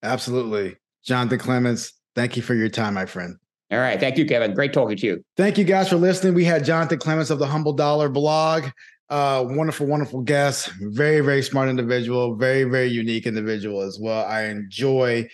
Absolutely. 0.02 0.78
Jonathan 1.06 1.38
Clements, 1.40 1.94
thank 2.16 2.36
you 2.36 2.42
for 2.42 2.56
your 2.56 2.70
time, 2.70 2.94
my 2.94 3.06
friend. 3.06 3.36
All 3.72 3.78
right. 3.78 4.00
Thank 4.00 4.18
you, 4.18 4.26
Kevin. 4.26 4.54
Great 4.56 4.74
talking 4.74 4.98
to 4.98 5.06
you. 5.06 5.24
Thank 5.38 5.58
you 5.58 5.64
guys 5.64 5.90
for 5.90 5.96
listening. 5.96 6.34
We 6.34 6.44
had 6.44 6.66
Jonathan 6.66 6.98
Clements 6.98 7.30
of 7.30 7.38
the 7.38 7.46
Humble 7.46 7.74
Dollar 7.74 8.10
blog. 8.10 8.66
Uh, 9.10 9.46
wonderful, 9.48 9.86
wonderful 9.88 10.22
guest. 10.22 10.72
Very, 10.82 11.22
very 11.22 11.42
smart 11.44 11.70
individual. 11.70 12.36
Very, 12.36 12.64
very 12.64 12.88
unique 12.88 13.28
individual 13.28 13.82
as 13.82 14.00
well. 14.00 14.26
I 14.26 14.46
enjoy 14.46 15.28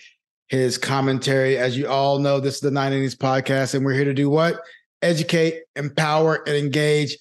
his 0.48 0.78
commentary. 0.78 1.56
As 1.56 1.76
you 1.76 1.88
all 1.88 2.18
know, 2.18 2.40
this 2.40 2.56
is 2.56 2.60
the 2.60 2.70
Nine 2.70 2.92
Innings 2.92 3.16
podcast, 3.16 3.74
and 3.74 3.84
we're 3.84 3.94
here 3.94 4.04
to 4.04 4.14
do 4.14 4.30
what? 4.30 4.60
Educate, 5.02 5.62
empower, 5.74 6.42
and 6.46 6.56
engage. 6.56 7.18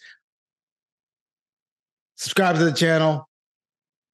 Subscribe 2.15 2.57
to 2.57 2.65
the 2.65 2.71
channel. 2.71 3.27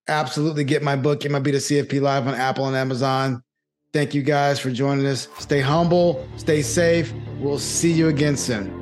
Absolutely 0.08 0.64
get 0.64 0.82
my 0.82 0.96
book, 0.96 1.22
MLB 1.22 1.54
CFP 1.54 2.02
Live 2.02 2.28
on 2.28 2.34
Apple 2.34 2.68
and 2.68 2.76
Amazon. 2.76 3.44
Thank 3.94 4.14
you 4.14 4.22
guys 4.22 4.58
for 4.58 4.72
joining 4.72 5.06
us. 5.06 5.28
Stay 5.40 5.60
humble, 5.60 6.26
stay 6.38 6.62
safe. 6.62 7.14
We'll 7.40 7.60
see 7.60 7.92
you 7.92 8.08
again 8.08 8.38
soon. 8.38 8.81